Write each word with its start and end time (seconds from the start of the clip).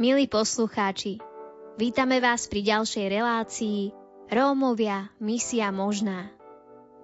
Milí 0.00 0.32
poslucháči, 0.32 1.20
vítame 1.76 2.24
vás 2.24 2.48
pri 2.48 2.64
ďalšej 2.64 3.06
relácii 3.20 3.92
Rómovia, 4.32 5.12
misia 5.20 5.68
možná. 5.68 6.32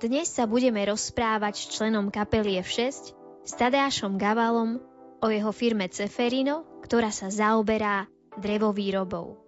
Dnes 0.01 0.33
sa 0.33 0.49
budeme 0.49 0.81
rozprávať 0.81 1.61
s 1.61 1.65
členom 1.77 2.09
kapely 2.09 2.57
F6, 2.65 3.13
s 3.45 3.53
Tadeášom 3.53 4.17
Gavalom, 4.17 4.81
o 5.21 5.29
jeho 5.29 5.53
firme 5.53 5.93
Ceferino, 5.93 6.65
ktorá 6.89 7.13
sa 7.13 7.29
zaoberá 7.29 8.09
drevovýrobou. 8.41 9.45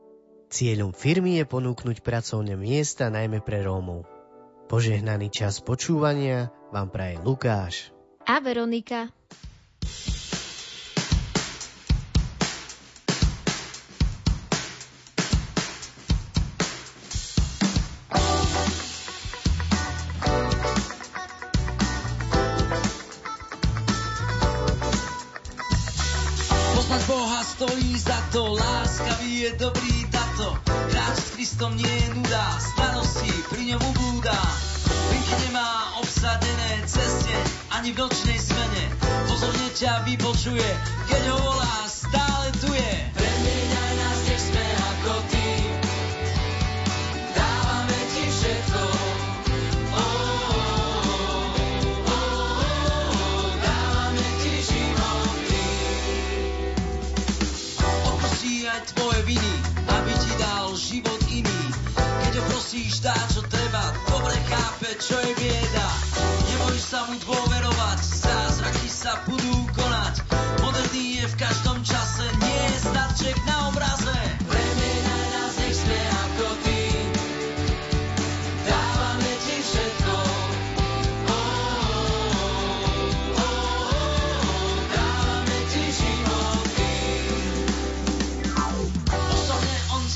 Cieľom 0.52 0.92
firmy 0.92 1.40
je 1.40 1.48
ponúknuť 1.48 2.04
pracovné 2.04 2.52
miesta 2.52 3.08
najmä 3.08 3.40
pre 3.40 3.64
Rómov. 3.64 4.04
Požehnaný 4.68 5.32
čas 5.32 5.64
počúvania 5.64 6.52
vám 6.68 6.92
praje 6.92 7.16
Lukáš 7.24 7.96
a 8.28 8.44
Veronika. 8.44 9.08
Kráč 31.58 31.74
s 31.74 31.74
Kristom 31.74 31.74
nie 31.74 31.90
je 31.90 32.14
nuda, 32.14 32.44
starosti 32.62 33.32
pri 33.50 33.62
ňom 33.74 33.82
ubúda. 33.90 34.38
Linky 35.10 35.34
nemá 35.42 35.90
obsadené 35.98 36.86
ceste, 36.86 37.34
ani 37.74 37.90
v 37.90 37.98
nočnej 37.98 38.38
smene. 38.38 38.84
Pozorne 39.26 39.66
ťa 39.74 40.06
vypočuje, 40.06 40.68
keď 41.10 41.22
ho 41.34 41.38
volá, 41.42 41.82
stále 41.90 42.54
tu 42.62 42.70
je. 42.70 43.07
Prosíš, 62.98 63.04
dá 63.04 63.14
čo 63.34 63.40
treba, 63.46 63.82
dobre 64.10 64.34
chápe, 64.50 64.88
čo 64.98 65.16
je 65.18 65.32
bieda. 65.38 65.88
Neboj 66.50 66.78
sa 66.78 67.06
mu 67.06 67.14
dôverovať, 67.22 67.98
zázraky 68.02 68.88
sa 68.90 69.22
budú 69.26 69.66
konať. 69.74 70.14
Moderný 70.62 71.22
je 71.22 71.26
v 71.26 71.34
každom 71.38 71.78
čase, 71.86 72.26
nie 72.42 72.60
je 72.74 72.78
starček 72.90 73.36
na 73.46 73.56
obraze. 73.70 74.18
Premienaj 74.46 75.24
nás, 75.34 75.54
nech 75.62 75.76
sme 75.78 75.98
ako 76.26 76.46
ty. 76.66 76.80
Dávame 78.66 79.32
ti 79.46 79.56
všetko. 79.62 80.16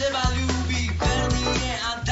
Teba 0.02 0.34
ľúbi, 0.34 0.90
verný 0.98 1.46
je 1.46 1.74
a 1.78 1.92
dá, 2.02 2.11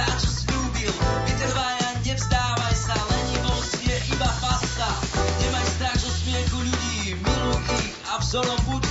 slúbil. 0.81 0.92
Vytrvaj 1.28 1.77
nevzdávaj 2.05 2.75
sa, 2.75 2.97
lenivosť 2.97 3.81
je 3.84 3.97
iba 4.17 4.31
pasta. 4.41 4.89
Nemaj 5.45 5.67
strach 5.77 5.98
zo 6.00 6.09
smiechu 6.09 6.59
ľudí, 6.64 7.20
miluj 7.20 7.61
a 8.09 8.19
vzorom 8.20 8.61
buď 8.69 8.90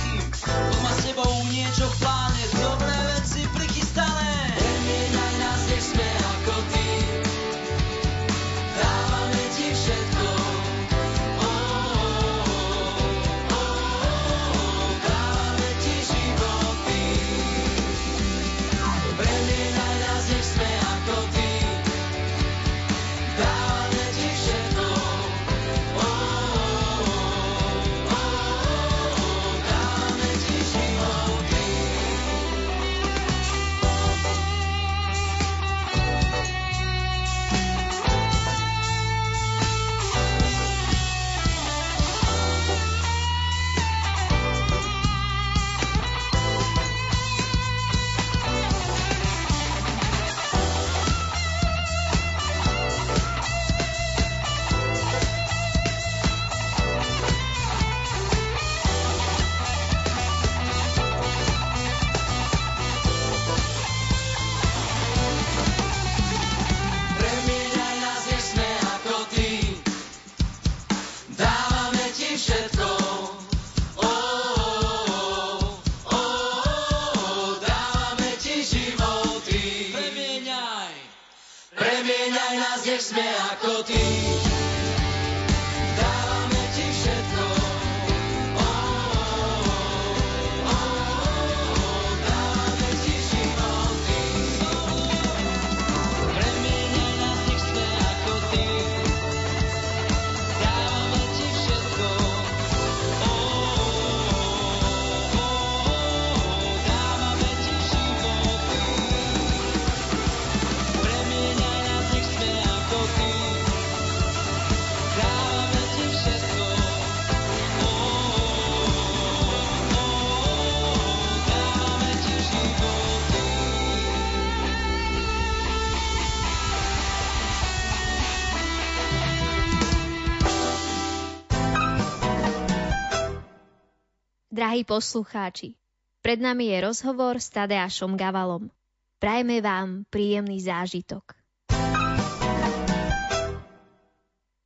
Drahí 134.70 134.86
poslucháči, 134.86 135.74
pred 136.22 136.38
nami 136.38 136.70
je 136.70 136.78
rozhovor 136.78 137.42
s 137.42 137.50
Tadeášom 137.50 138.14
Gavalom. 138.14 138.70
Prajme 139.18 139.58
vám 139.58 140.06
príjemný 140.06 140.62
zážitok. 140.62 141.34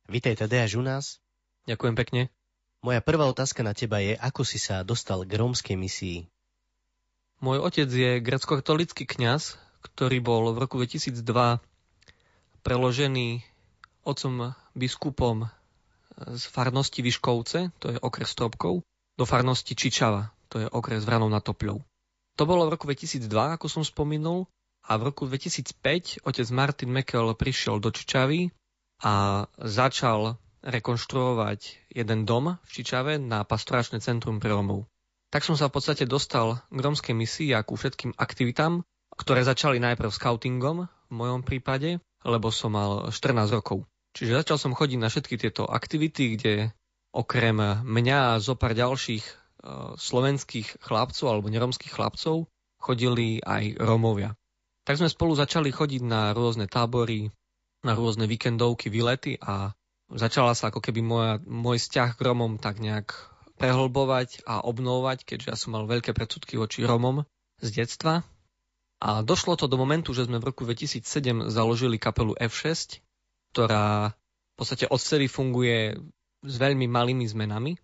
Vítaj 0.05 0.45
Tadeáš 0.45 0.77
u 0.77 0.85
nás. 0.85 1.17
Ďakujem 1.65 1.97
pekne. 1.97 2.21
Moja 2.85 3.01
prvá 3.01 3.25
otázka 3.25 3.65
na 3.65 3.73
teba 3.73 3.97
je, 3.97 4.13
ako 4.13 4.45
si 4.45 4.61
sa 4.61 4.85
dostal 4.85 5.25
k 5.25 5.41
rómskej 5.41 5.73
misii. 5.73 6.29
Môj 7.41 7.65
otec 7.65 7.89
je 7.89 8.21
grecko-katolický 8.21 9.09
kňaz, 9.09 9.57
ktorý 9.89 10.21
bol 10.21 10.53
v 10.53 10.69
roku 10.69 10.77
2002 10.77 11.17
preložený 12.61 13.41
otcom 14.05 14.53
biskupom 14.77 15.49
z 16.13 16.43
farnosti 16.53 17.01
Vyškovce, 17.01 17.73
to 17.81 17.89
je 17.89 17.97
okres 18.05 18.29
Stropkov, 18.29 18.85
do 19.15 19.23
farnosti 19.23 19.75
Čičava, 19.75 20.31
to 20.51 20.63
je 20.63 20.67
okres 20.67 21.03
Vranov 21.07 21.31
na 21.31 21.39
Topľou. 21.39 21.79
To 22.35 22.43
bolo 22.43 22.67
v 22.67 22.75
roku 22.75 22.85
2002, 22.87 23.31
ako 23.31 23.67
som 23.71 23.83
spomínal, 23.87 24.47
a 24.85 25.01
v 25.01 25.09
roku 25.09 25.25
2005 25.25 26.21
otec 26.21 26.47
Martin 26.53 26.93
Mekel 26.93 27.33
prišiel 27.33 27.81
do 27.81 27.89
Čičavy 27.89 28.53
a 29.01 29.45
začal 29.57 30.37
rekonštruovať 30.61 31.89
jeden 31.93 32.25
dom 32.25 32.57
v 32.57 32.69
Čičave 32.69 33.17
na 33.17 33.41
pastoračné 33.45 34.01
centrum 34.01 34.37
pre 34.37 34.53
Romov. 34.53 34.85
tak 35.33 35.43
som 35.43 35.57
sa 35.57 35.67
v 35.67 35.75
podstate 35.75 36.05
dostal 36.07 36.63
k 36.71 36.79
romskej 36.79 37.11
misii 37.17 37.51
a 37.57 37.65
ku 37.65 37.75
všetkým 37.75 38.15
aktivitám, 38.15 38.85
ktoré 39.19 39.43
začali 39.43 39.83
najprv 39.83 40.07
scoutingom 40.13 40.85
v 40.85 41.11
mojom 41.11 41.41
prípade, 41.43 41.99
lebo 42.23 42.53
som 42.53 42.71
mal 42.71 43.11
14 43.11 43.51
rokov. 43.51 43.83
Čiže 44.15 44.45
začal 44.45 44.57
som 44.61 44.71
chodiť 44.71 44.99
na 45.01 45.11
všetky 45.11 45.35
tieto 45.35 45.67
aktivity, 45.67 46.39
kde 46.39 46.71
okrem 47.15 47.55
mňa 47.87 48.35
a 48.35 48.41
zo 48.43 48.59
pár 48.59 48.75
ďalších 48.75 49.23
e, 49.23 49.33
slovenských 49.95 50.83
chlapcov 50.83 51.25
alebo 51.31 51.47
neromských 51.47 51.95
chlapcov 51.95 52.51
chodili 52.75 53.39
aj 53.39 53.79
Rómovia. 53.79 54.35
Tak 54.85 54.99
sme 54.99 55.09
spolu 55.09 55.33
začali 55.33 55.71
chodiť 55.73 56.03
na 56.05 56.35
rôzne 56.35 56.67
tábory, 56.67 57.31
na 57.81 57.97
rôzne 57.97 58.29
víkendovky, 58.29 58.91
výlety 58.91 59.39
a 59.41 59.73
začala 60.11 60.53
sa 60.53 60.69
ako 60.69 60.83
keby 60.83 61.01
moja, 61.01 61.33
môj 61.47 61.81
vzťah 61.81 62.09
k 62.13 62.21
Romom 62.21 62.61
tak 62.61 62.77
nejak 62.77 63.15
prehlbovať 63.55 64.45
a 64.45 64.61
obnovovať, 64.61 65.25
keďže 65.25 65.47
ja 65.49 65.57
som 65.57 65.73
mal 65.73 65.89
veľké 65.89 66.11
predsudky 66.11 66.59
voči 66.59 66.85
Romom 66.85 67.25
z 67.63 67.69
detstva. 67.71 68.21
A 69.01 69.23
došlo 69.23 69.57
to 69.57 69.65
do 69.65 69.79
momentu, 69.79 70.13
že 70.13 70.27
sme 70.27 70.37
v 70.37 70.47
roku 70.53 70.67
2007 70.67 71.49
založili 71.49 71.97
kapelu 71.97 72.35
F6, 72.37 73.01
ktorá 73.55 74.11
v 74.11 74.55
podstate 74.55 74.87
odvtedy 74.87 75.27
funguje 75.27 75.99
s 76.45 76.55
veľmi 76.61 76.85
malými 76.87 77.25
zmenami. 77.25 77.75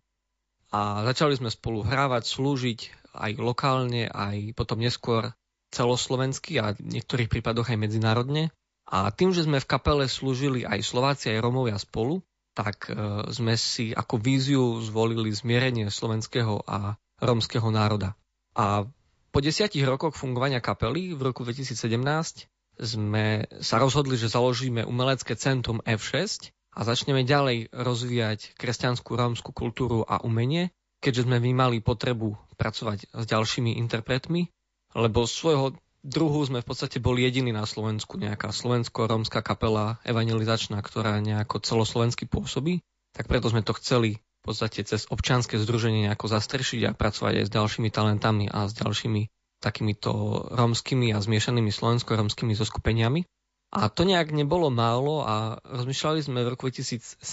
A 0.71 1.03
začali 1.11 1.35
sme 1.35 1.51
spolu 1.51 1.83
hrávať, 1.83 2.31
slúžiť 2.31 2.79
aj 3.11 3.31
lokálne, 3.43 4.07
aj 4.07 4.55
potom 4.55 4.79
neskôr 4.79 5.35
celoslovensky 5.71 6.59
a 6.63 6.71
v 6.71 6.99
niektorých 6.99 7.27
prípadoch 7.27 7.67
aj 7.67 7.79
medzinárodne. 7.79 8.55
A 8.87 9.11
tým, 9.11 9.35
že 9.35 9.47
sme 9.47 9.59
v 9.59 9.67
kapele 9.67 10.07
slúžili 10.07 10.63
aj 10.67 10.83
Slováci, 10.83 11.31
aj 11.31 11.43
Romovia 11.43 11.79
spolu, 11.79 12.23
tak 12.51 12.91
e, 12.91 12.95
sme 13.31 13.55
si 13.55 13.95
ako 13.95 14.19
víziu 14.19 14.79
zvolili 14.83 15.31
zmierenie 15.31 15.87
slovenského 15.87 16.63
a 16.67 16.99
romského 17.23 17.67
národa. 17.71 18.19
A 18.55 18.83
po 19.31 19.39
desiatich 19.39 19.87
rokoch 19.87 20.19
fungovania 20.19 20.59
kapely 20.59 21.15
v 21.15 21.31
roku 21.31 21.47
2017 21.47 21.79
sme 22.81 23.47
sa 23.63 23.79
rozhodli, 23.79 24.19
že 24.19 24.27
založíme 24.27 24.83
umelecké 24.83 25.39
centrum 25.39 25.79
F6 25.87 26.51
a 26.71 26.79
začneme 26.87 27.27
ďalej 27.27 27.71
rozvíjať 27.75 28.55
kresťanskú 28.55 29.15
rómsku 29.15 29.51
kultúru 29.51 30.07
a 30.07 30.23
umenie, 30.23 30.71
keďže 31.03 31.27
sme 31.27 31.43
mali 31.51 31.83
potrebu 31.83 32.39
pracovať 32.55 33.11
s 33.11 33.23
ďalšími 33.27 33.75
interpretmi, 33.81 34.47
lebo 34.95 35.27
svojho 35.27 35.75
druhú 36.01 36.41
sme 36.45 36.65
v 36.65 36.67
podstate 36.67 36.97
boli 36.97 37.27
jediní 37.27 37.53
na 37.53 37.67
Slovensku, 37.67 38.17
nejaká 38.17 38.49
slovensko-rómska 38.49 39.45
kapela 39.45 40.01
evangelizačná, 40.07 40.81
ktorá 40.81 41.21
nejako 41.21 41.61
celoslovensky 41.61 42.25
pôsobí, 42.25 42.81
tak 43.13 43.27
preto 43.27 43.51
sme 43.51 43.61
to 43.61 43.75
chceli 43.77 44.17
v 44.41 44.43
podstate 44.43 44.81
cez 44.81 45.05
občianske 45.05 45.61
združenie 45.61 46.09
nejako 46.09 46.25
zastrešiť 46.31 46.81
a 46.89 46.97
pracovať 46.97 47.33
aj 47.41 47.45
s 47.45 47.51
ďalšími 47.53 47.89
talentami 47.93 48.49
a 48.49 48.65
s 48.65 48.73
ďalšími 48.73 49.29
takýmito 49.61 50.11
rómskymi 50.57 51.13
a 51.13 51.21
zmiešanými 51.21 51.69
slovensko-rómskymi 51.69 52.57
zoskupeniami. 52.57 53.21
A 53.71 53.87
to 53.87 54.03
nejak 54.03 54.35
nebolo 54.35 54.67
málo 54.67 55.23
a 55.23 55.63
rozmýšľali 55.63 56.19
sme 56.19 56.43
v 56.43 56.51
roku 56.51 56.67
2017-18, 56.67 57.23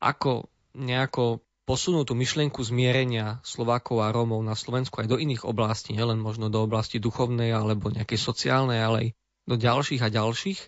ako 0.00 0.48
nejako 0.72 1.44
posunú 1.68 2.08
tú 2.08 2.16
myšlienku 2.16 2.64
zmierenia 2.64 3.44
Slovákov 3.44 4.00
a 4.00 4.08
Rómov 4.08 4.40
na 4.40 4.56
Slovensku 4.56 5.04
aj 5.04 5.12
do 5.12 5.20
iných 5.20 5.44
oblastí, 5.44 5.92
nielen 5.92 6.16
možno 6.16 6.48
do 6.48 6.64
oblasti 6.64 6.96
duchovnej 6.96 7.52
alebo 7.52 7.92
nejakej 7.92 8.16
sociálnej, 8.16 8.80
ale 8.80 8.96
aj 8.96 9.08
do 9.44 9.56
ďalších 9.60 10.00
a 10.00 10.08
ďalších. 10.08 10.60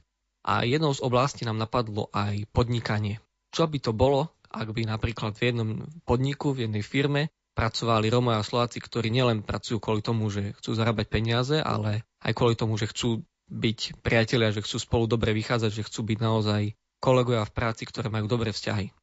A 0.45 0.69
jednou 0.69 0.93
z 0.93 1.01
oblastí 1.01 1.49
nám 1.49 1.57
napadlo 1.57 2.13
aj 2.13 2.45
podnikanie. 2.53 3.25
Čo 3.57 3.73
by 3.73 3.81
to 3.81 3.97
bolo, 3.97 4.29
ak 4.53 4.69
by 4.77 4.85
napríklad 4.85 5.33
v 5.37 5.53
jednom 5.53 5.71
podniku, 6.05 6.53
v 6.53 6.69
jednej 6.69 6.85
firme 6.85 7.33
pracovali 7.57 8.13
Rómovia 8.13 8.41
a 8.41 8.47
Slováci, 8.47 8.81
ktorí 8.81 9.09
nielen 9.09 9.45
pracujú 9.45 9.81
kvôli 9.81 10.05
tomu, 10.05 10.29
že 10.29 10.53
chcú 10.61 10.77
zarábať 10.77 11.07
peniaze, 11.09 11.57
ale 11.61 12.05
aj 12.21 12.33
kvôli 12.37 12.57
tomu, 12.57 12.77
že 12.77 12.89
chcú 12.89 13.25
byť 13.51 14.01
priatelia, 14.01 14.55
že 14.55 14.63
chcú 14.63 14.79
spolu 14.79 15.05
dobre 15.11 15.35
vychádzať, 15.35 15.71
že 15.75 15.87
chcú 15.87 16.07
byť 16.07 16.19
naozaj 16.23 16.63
kolegovia 17.03 17.43
v 17.43 17.55
práci, 17.55 17.83
ktoré 17.85 18.09
majú 18.09 18.31
dobré 18.31 18.55
vzťahy. 18.55 18.95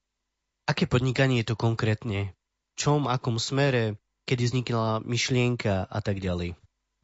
Aké 0.67 0.87
podnikanie 0.87 1.43
je 1.43 1.51
to 1.51 1.59
konkrétne? 1.59 2.31
Čom, 2.79 3.11
akom 3.11 3.39
smere, 3.39 3.99
kedy 4.27 4.43
vznikla 4.51 5.03
myšlienka 5.03 5.87
a 5.87 5.99
tak 5.99 6.23
ďalej? 6.23 6.55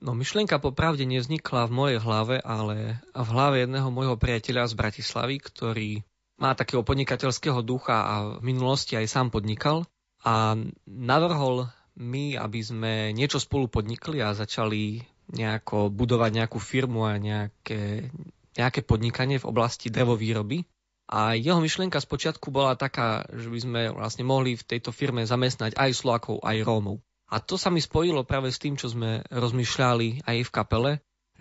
No 0.03 0.11
myšlienka 0.11 0.59
popravde 0.59 1.07
nevznikla 1.07 1.71
v 1.71 1.75
mojej 1.75 1.99
hlave, 2.03 2.35
ale 2.43 2.99
v 3.15 3.27
hlave 3.31 3.63
jedného 3.63 3.87
môjho 3.87 4.19
priateľa 4.19 4.67
z 4.67 4.73
Bratislavy, 4.75 5.35
ktorý 5.39 5.89
má 6.35 6.51
takého 6.59 6.83
podnikateľského 6.83 7.63
ducha 7.63 8.03
a 8.03 8.15
v 8.39 8.51
minulosti 8.51 8.99
aj 8.99 9.07
sám 9.07 9.27
podnikal 9.31 9.87
a 10.27 10.59
navrhol 10.83 11.71
my, 11.95 12.35
aby 12.35 12.59
sme 12.59 12.93
niečo 13.15 13.39
spolu 13.39 13.71
podnikli 13.71 14.19
a 14.19 14.35
začali 14.35 15.05
nejako 15.33 15.89
budovať 15.89 16.31
nejakú 16.31 16.62
firmu 16.62 17.09
a 17.09 17.18
nejaké, 17.18 18.13
nejaké 18.53 18.85
podnikanie 18.85 19.41
v 19.41 19.50
oblasti 19.50 19.89
drevovýroby. 19.89 20.63
A 21.09 21.35
jeho 21.35 21.59
myšlienka 21.59 22.00
z 22.00 22.07
počiatku 22.07 22.47
bola 22.53 22.80
taká, 22.80 23.27
že 23.33 23.51
by 23.51 23.59
sme 23.59 23.81
vlastne 23.91 24.24
mohli 24.24 24.56
v 24.56 24.63
tejto 24.63 24.95
firme 24.95 25.27
zamestnať 25.27 25.75
aj 25.75 25.91
Slovákov, 25.94 26.39
aj 26.45 26.63
Rómov. 26.63 27.03
A 27.33 27.41
to 27.41 27.57
sa 27.57 27.74
mi 27.74 27.81
spojilo 27.81 28.24
práve 28.24 28.53
s 28.53 28.62
tým, 28.62 28.77
čo 28.77 28.94
sme 28.94 29.25
rozmýšľali 29.33 30.24
aj 30.24 30.38
v 30.45 30.53
kapele, 30.53 30.91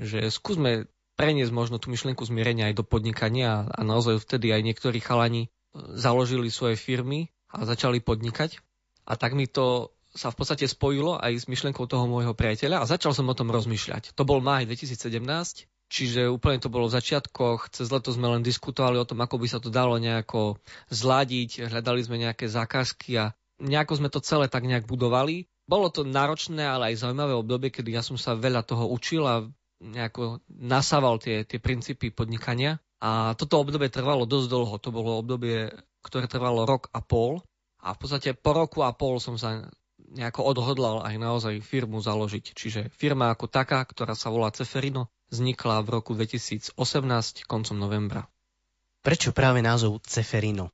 že 0.00 0.25
skúsme 0.33 0.88
preniesť 1.21 1.53
možno 1.53 1.77
tú 1.77 1.93
myšlienku 1.93 2.25
zmierenia 2.25 2.73
aj 2.73 2.81
do 2.81 2.85
podnikania 2.88 3.69
a 3.69 3.81
naozaj 3.85 4.25
vtedy 4.25 4.50
aj 4.50 4.65
niektorí 4.65 4.99
chalani 5.05 5.53
založili 5.77 6.49
svoje 6.49 6.81
firmy 6.81 7.29
a 7.53 7.69
začali 7.69 8.00
podnikať. 8.00 8.59
A 9.05 9.21
tak 9.21 9.37
mi 9.37 9.45
to 9.45 9.93
sa 10.12 10.29
v 10.29 10.37
podstate 10.38 10.69
spojilo 10.69 11.17
aj 11.17 11.44
s 11.44 11.49
myšlienkou 11.49 11.88
toho 11.88 12.05
môjho 12.05 12.37
priateľa 12.37 12.85
a 12.85 12.88
začal 12.88 13.17
som 13.17 13.29
o 13.29 13.35
tom 13.37 13.49
rozmýšľať. 13.49 14.12
To 14.17 14.29
bol 14.29 14.44
máj 14.44 14.69
2017 14.69 15.73
Čiže 15.93 16.32
úplne 16.32 16.56
to 16.56 16.73
bolo 16.73 16.88
v 16.88 16.97
začiatkoch, 16.97 17.69
cez 17.69 17.93
leto 17.93 18.17
sme 18.17 18.25
len 18.32 18.41
diskutovali 18.41 18.97
o 18.97 19.05
tom, 19.05 19.20
ako 19.20 19.37
by 19.37 19.44
sa 19.44 19.61
to 19.61 19.69
dalo 19.69 20.00
nejako 20.00 20.56
zladiť, 20.88 21.69
hľadali 21.69 22.00
sme 22.00 22.17
nejaké 22.17 22.49
zákazky 22.49 23.20
a 23.20 23.37
nejako 23.61 24.00
sme 24.00 24.09
to 24.09 24.25
celé 24.25 24.49
tak 24.49 24.64
nejak 24.64 24.88
budovali. 24.88 25.53
Bolo 25.69 25.93
to 25.93 26.09
náročné, 26.09 26.64
ale 26.64 26.97
aj 26.97 27.05
zaujímavé 27.05 27.37
obdobie, 27.37 27.69
kedy 27.69 27.93
ja 27.93 28.00
som 28.00 28.17
sa 28.17 28.32
veľa 28.32 28.64
toho 28.64 28.88
učil 28.88 29.29
a 29.29 29.44
nejako 29.85 30.41
nasával 30.49 31.20
tie, 31.20 31.44
tie 31.44 31.61
princípy 31.61 32.09
podnikania. 32.09 32.81
A 33.05 33.37
toto 33.37 33.61
obdobie 33.61 33.93
trvalo 33.93 34.25
dosť 34.25 34.49
dlho. 34.49 34.81
To 34.81 34.88
bolo 34.88 35.20
obdobie, 35.20 35.76
ktoré 36.00 36.25
trvalo 36.25 36.64
rok 36.64 36.88
a 36.97 37.05
pol. 37.05 37.44
A 37.85 37.93
v 37.93 38.00
podstate 38.00 38.32
po 38.32 38.56
roku 38.56 38.81
a 38.81 38.97
pol 38.97 39.20
som 39.20 39.37
sa 39.37 39.69
nejako 40.12 40.45
odhodlal 40.45 41.02
aj 41.02 41.16
naozaj 41.16 41.54
firmu 41.64 41.99
založiť. 41.99 42.52
Čiže 42.52 42.81
firma 42.92 43.33
ako 43.33 43.49
taká, 43.49 43.83
ktorá 43.85 44.12
sa 44.12 44.28
volá 44.28 44.52
Ceferino, 44.52 45.09
vznikla 45.33 45.81
v 45.83 45.88
roku 45.99 46.12
2018 46.12 46.76
koncom 47.49 47.76
novembra. 47.76 48.28
Prečo 49.02 49.35
práve 49.35 49.64
názov 49.64 50.04
Ceferino? 50.04 50.71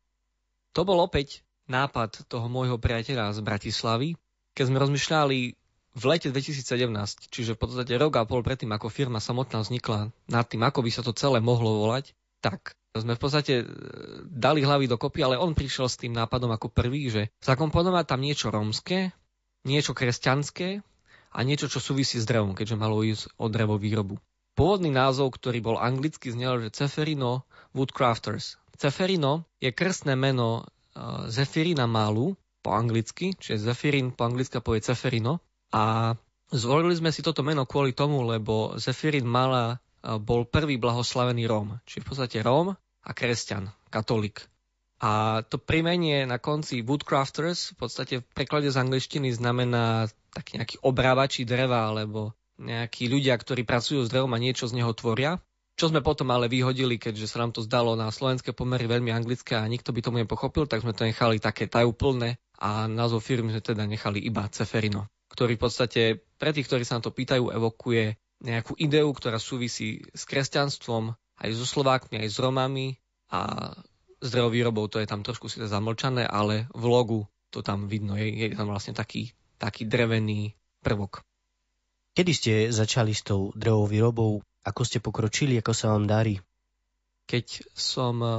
To 0.77 0.85
bol 0.85 1.01
opäť 1.01 1.47
nápad 1.71 2.29
toho 2.29 2.51
môjho 2.51 2.77
priateľa 2.77 3.33
z 3.33 3.41
Bratislavy, 3.41 4.09
keď 4.53 4.65
sme 4.69 4.83
rozmýšľali 4.83 5.39
v 5.99 6.05
lete 6.07 6.29
2017, 6.31 7.33
čiže 7.33 7.57
v 7.57 7.61
podstate 7.61 7.95
rok 7.97 8.21
a 8.21 8.29
pol 8.29 8.45
predtým, 8.45 8.71
ako 8.71 8.93
firma 8.93 9.19
samotná 9.19 9.65
vznikla 9.65 10.13
nad 10.29 10.45
tým, 10.47 10.63
ako 10.63 10.85
by 10.85 10.91
sa 10.93 11.03
to 11.03 11.17
celé 11.17 11.41
mohlo 11.41 11.81
volať, 11.83 12.13
tak 12.39 12.79
sme 12.95 13.15
v 13.15 13.21
podstate 13.21 13.55
e, 13.63 13.65
dali 14.27 14.63
hlavy 14.63 14.87
dokopy, 14.91 15.23
ale 15.23 15.41
on 15.41 15.55
prišiel 15.55 15.87
s 15.87 16.01
tým 16.01 16.15
nápadom 16.15 16.51
ako 16.55 16.71
prvý, 16.71 17.11
že 17.11 17.31
zakomponovať 17.43 18.05
tam 18.07 18.21
niečo 18.23 18.49
rómske, 18.49 19.11
niečo 19.69 19.93
kresťanské 19.93 20.81
a 21.29 21.39
niečo, 21.45 21.69
čo 21.69 21.85
súvisí 21.85 22.17
s 22.17 22.25
drevom, 22.25 22.57
keďže 22.57 22.81
malo 22.81 23.05
ísť 23.05 23.37
o 23.37 23.53
drevovýrobu. 23.53 24.17
Pôvodný 24.57 24.91
názov, 24.91 25.37
ktorý 25.37 25.63
bol 25.63 25.77
anglicky, 25.79 26.35
znel, 26.35 26.59
že 26.65 26.75
Ceferino 26.75 27.47
Woodcrafters. 27.77 28.59
Ceferino 28.75 29.47
je 29.63 29.71
krstné 29.71 30.19
meno 30.19 30.65
uh, 30.65 31.31
Zefirina 31.31 31.87
Malu 31.87 32.35
po 32.59 32.75
anglicky, 32.75 33.39
čiže 33.39 33.71
Zefirin 33.71 34.11
po 34.11 34.27
anglicky 34.27 34.59
povie 34.59 34.83
Ceferino. 34.83 35.39
A 35.71 36.17
zvolili 36.51 36.99
sme 36.99 37.15
si 37.15 37.23
toto 37.23 37.47
meno 37.47 37.71
kvôli 37.71 37.95
tomu, 37.95 38.27
lebo 38.27 38.75
Zefirin 38.81 39.29
Mala 39.29 39.79
uh, 39.79 40.19
bol 40.19 40.43
prvý 40.43 40.75
blahoslavený 40.75 41.47
Róm, 41.47 41.79
čiže 41.87 42.03
v 42.03 42.09
podstate 42.11 42.39
Róm 42.43 42.75
a 42.75 43.11
kresťan, 43.15 43.71
katolík. 43.95 44.43
A 44.99 45.43
to 45.47 45.63
primenie 45.63 46.27
na 46.27 46.43
konci 46.43 46.83
Woodcrafters 46.83 47.71
v 47.75 47.77
podstate 47.79 48.15
v 48.19 48.27
preklade 48.35 48.67
z 48.67 48.83
angličtiny 48.83 49.31
znamená 49.31 50.11
taký 50.35 50.59
nejaký 50.59 50.83
obrávači 50.83 51.47
dreva 51.47 51.87
alebo 51.87 52.35
nejakí 52.59 53.07
ľudia, 53.07 53.39
ktorí 53.39 53.63
pracujú 53.63 54.03
s 54.03 54.11
drevom 54.11 54.35
a 54.35 54.43
niečo 54.43 54.67
z 54.67 54.83
neho 54.83 54.91
tvoria. 54.91 55.39
Čo 55.79 55.95
sme 55.95 56.03
potom 56.03 56.35
ale 56.35 56.51
vyhodili, 56.51 56.99
keďže 56.99 57.31
sa 57.31 57.47
nám 57.47 57.55
to 57.55 57.63
zdalo 57.63 57.95
na 57.95 58.11
slovenské 58.11 58.51
pomery 58.51 58.91
veľmi 58.91 59.15
anglické 59.15 59.55
a 59.55 59.63
nikto 59.71 59.95
by 59.95 60.03
tomu 60.03 60.19
nepochopil, 60.19 60.67
tak 60.67 60.83
sme 60.83 60.91
to 60.91 61.07
nechali 61.07 61.39
také 61.39 61.71
tajúplné 61.71 62.43
a 62.59 62.91
názov 62.91 63.23
firmy 63.23 63.55
sme 63.55 63.63
teda 63.63 63.87
nechali 63.87 64.19
iba 64.19 64.51
Ceferino, 64.51 65.07
ktorý 65.31 65.55
v 65.55 65.63
podstate 65.63 66.03
pre 66.35 66.51
tých, 66.51 66.67
ktorí 66.67 66.83
sa 66.83 66.99
na 66.99 67.07
to 67.07 67.15
pýtajú, 67.15 67.55
evokuje 67.55 68.19
nejakú 68.43 68.75
ideu, 68.75 69.07
ktorá 69.15 69.39
súvisí 69.39 70.03
s 70.11 70.27
kresťanstvom, 70.27 71.15
aj 71.15 71.51
so 71.55 71.67
Slovákmi, 71.67 72.27
aj 72.27 72.29
s 72.35 72.43
Romami 72.43 72.99
a 73.31 73.71
s 74.19 74.29
drevovýrobou 74.31 74.91
to 74.91 74.99
je 74.99 75.07
tam 75.07 75.23
trošku 75.23 75.51
si 75.51 75.63
zamlčané, 75.63 76.27
ale 76.27 76.71
v 76.75 76.85
logu 76.85 77.21
to 77.49 77.65
tam 77.65 77.89
vidno, 77.89 78.19
je, 78.19 78.29
je 78.29 78.47
tam 78.53 78.69
vlastne 78.69 78.93
taký 78.93 79.33
taký 79.59 79.85
drevený 79.85 80.55
prvok. 80.81 81.27
Kedy 82.15 82.33
ste 82.35 82.53
začali 82.71 83.13
s 83.13 83.27
tou 83.27 83.51
drevou 83.55 83.91
výrobou? 83.91 84.33
Ako 84.63 84.83
ste 84.87 85.03
pokročili? 85.03 85.59
Ako 85.59 85.75
sa 85.75 85.95
vám 85.95 86.07
darí? 86.07 86.39
Keď 87.29 87.75
som 87.75 88.15
eh, 88.23 88.35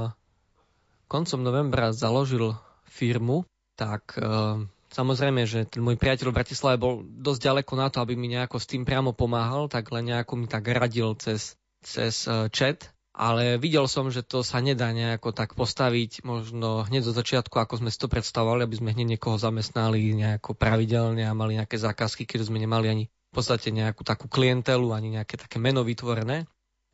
koncom 1.06 1.40
novembra 1.44 1.92
založil 1.92 2.56
firmu, 2.90 3.46
tak 3.78 4.18
uh, 4.20 4.60
samozrejme, 4.92 5.48
že 5.48 5.64
ten 5.64 5.80
môj 5.80 5.96
priateľ 5.96 6.34
v 6.34 6.36
Bratislave 6.36 6.76
bol 6.76 7.00
dosť 7.00 7.40
ďaleko 7.48 7.72
na 7.80 7.88
to, 7.88 8.04
aby 8.04 8.12
mi 8.12 8.28
nejako 8.28 8.60
s 8.60 8.68
tým 8.68 8.84
priamo 8.84 9.16
pomáhal, 9.16 9.72
tak 9.72 9.88
len 9.88 10.12
nejako 10.12 10.36
mi 10.36 10.44
tak 10.44 10.68
radil 10.68 11.16
cez, 11.16 11.56
cez 11.80 12.28
uh, 12.28 12.52
chat. 12.52 12.92
Ale 13.10 13.58
videl 13.58 13.90
som, 13.90 14.06
že 14.06 14.22
to 14.22 14.46
sa 14.46 14.62
nedá 14.62 14.94
nejako 14.94 15.34
tak 15.34 15.58
postaviť, 15.58 16.22
možno 16.22 16.86
hneď 16.86 17.10
zo 17.10 17.14
začiatku, 17.14 17.58
ako 17.58 17.82
sme 17.82 17.90
si 17.90 17.98
to 17.98 18.06
predstavovali, 18.06 18.62
aby 18.62 18.76
sme 18.78 18.94
hneď 18.94 19.18
niekoho 19.18 19.34
zamestnali 19.34 20.14
nejako 20.14 20.54
pravidelne 20.54 21.26
a 21.26 21.34
mali 21.34 21.58
nejaké 21.58 21.74
zákazky, 21.74 22.22
keď 22.22 22.46
sme 22.46 22.62
nemali 22.62 22.86
ani 22.86 23.04
v 23.10 23.32
podstate 23.34 23.74
nejakú 23.74 24.06
takú 24.06 24.30
klientelu, 24.30 24.94
ani 24.94 25.18
nejaké 25.18 25.38
také 25.38 25.58
meno 25.58 25.82
vytvorené. 25.82 26.46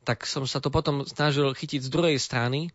Tak 0.05 0.25
som 0.25 0.49
sa 0.49 0.57
to 0.57 0.73
potom 0.73 1.05
snažil 1.05 1.53
chytiť 1.53 1.85
z 1.85 1.89
druhej 1.93 2.17
strany 2.17 2.73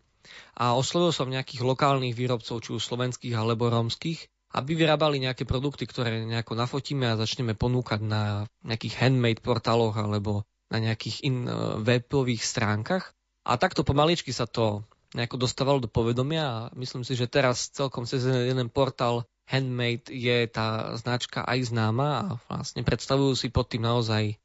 a 0.55 0.75
oslovil 0.75 1.11
som 1.11 1.27
nejakých 1.27 1.67
lokálnych 1.67 2.15
výrobcov, 2.15 2.63
či 2.63 2.69
už 2.71 2.83
slovenských 2.83 3.35
alebo 3.35 3.67
rómskych, 3.67 4.27
aby 4.53 4.71
vyrábali 4.77 5.17
nejaké 5.17 5.43
produkty, 5.49 5.89
ktoré 5.89 6.23
nejako 6.23 6.53
nafotíme 6.53 7.09
a 7.09 7.19
začneme 7.19 7.57
ponúkať 7.57 7.99
na 8.05 8.45
nejakých 8.61 9.01
handmade 9.01 9.41
portáloch 9.41 9.97
alebo 9.97 10.45
na 10.69 10.77
nejakých 10.79 11.25
in, 11.25 11.49
uh, 11.49 11.81
webových 11.81 12.45
stránkach. 12.45 13.17
A 13.43 13.59
takto 13.59 13.83
pomaličky 13.83 14.31
sa 14.31 14.47
to 14.47 14.87
nejako 15.13 15.45
dostávalo 15.45 15.83
do 15.83 15.91
povedomia 15.91 16.43
a 16.47 16.59
myslím 16.79 17.05
si, 17.05 17.13
že 17.13 17.29
teraz 17.29 17.69
celkom 17.69 18.09
cez 18.09 18.25
jeden 18.25 18.71
portál 18.71 19.27
Handmade 19.45 20.09
je 20.09 20.47
tá 20.47 20.95
značka 20.95 21.43
aj 21.43 21.69
známa 21.69 22.07
a 22.09 22.25
vlastne 22.47 22.81
predstavujú 22.81 23.35
si 23.35 23.51
pod 23.51 23.67
tým 23.69 23.83
naozaj 23.83 24.23
e, 24.31 24.35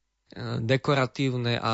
dekoratívne 0.61 1.57
a 1.57 1.73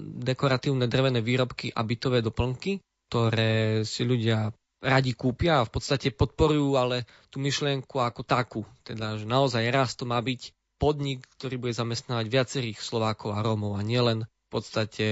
dekoratívne 0.00 0.86
drevené 0.86 1.20
výrobky 1.20 1.74
a 1.74 1.82
bytové 1.82 2.22
doplnky 2.22 2.78
ktoré 3.10 3.82
si 3.82 4.06
ľudia 4.06 4.54
radi 4.78 5.18
kúpia 5.18 5.60
a 5.60 5.66
v 5.66 5.74
podstate 5.74 6.14
podporujú 6.14 6.78
ale 6.78 7.10
tú 7.28 7.42
myšlienku 7.42 7.98
ako 7.98 8.22
takú. 8.22 8.62
Teda, 8.86 9.18
že 9.18 9.26
naozaj 9.26 9.66
raz 9.74 9.98
to 9.98 10.06
má 10.06 10.22
byť 10.22 10.54
podnik, 10.78 11.26
ktorý 11.36 11.58
bude 11.58 11.74
zamestnávať 11.74 12.30
viacerých 12.30 12.78
Slovákov 12.78 13.34
a 13.34 13.42
Rómov 13.42 13.76
a 13.76 13.82
nielen 13.82 14.30
podstate 14.50 15.06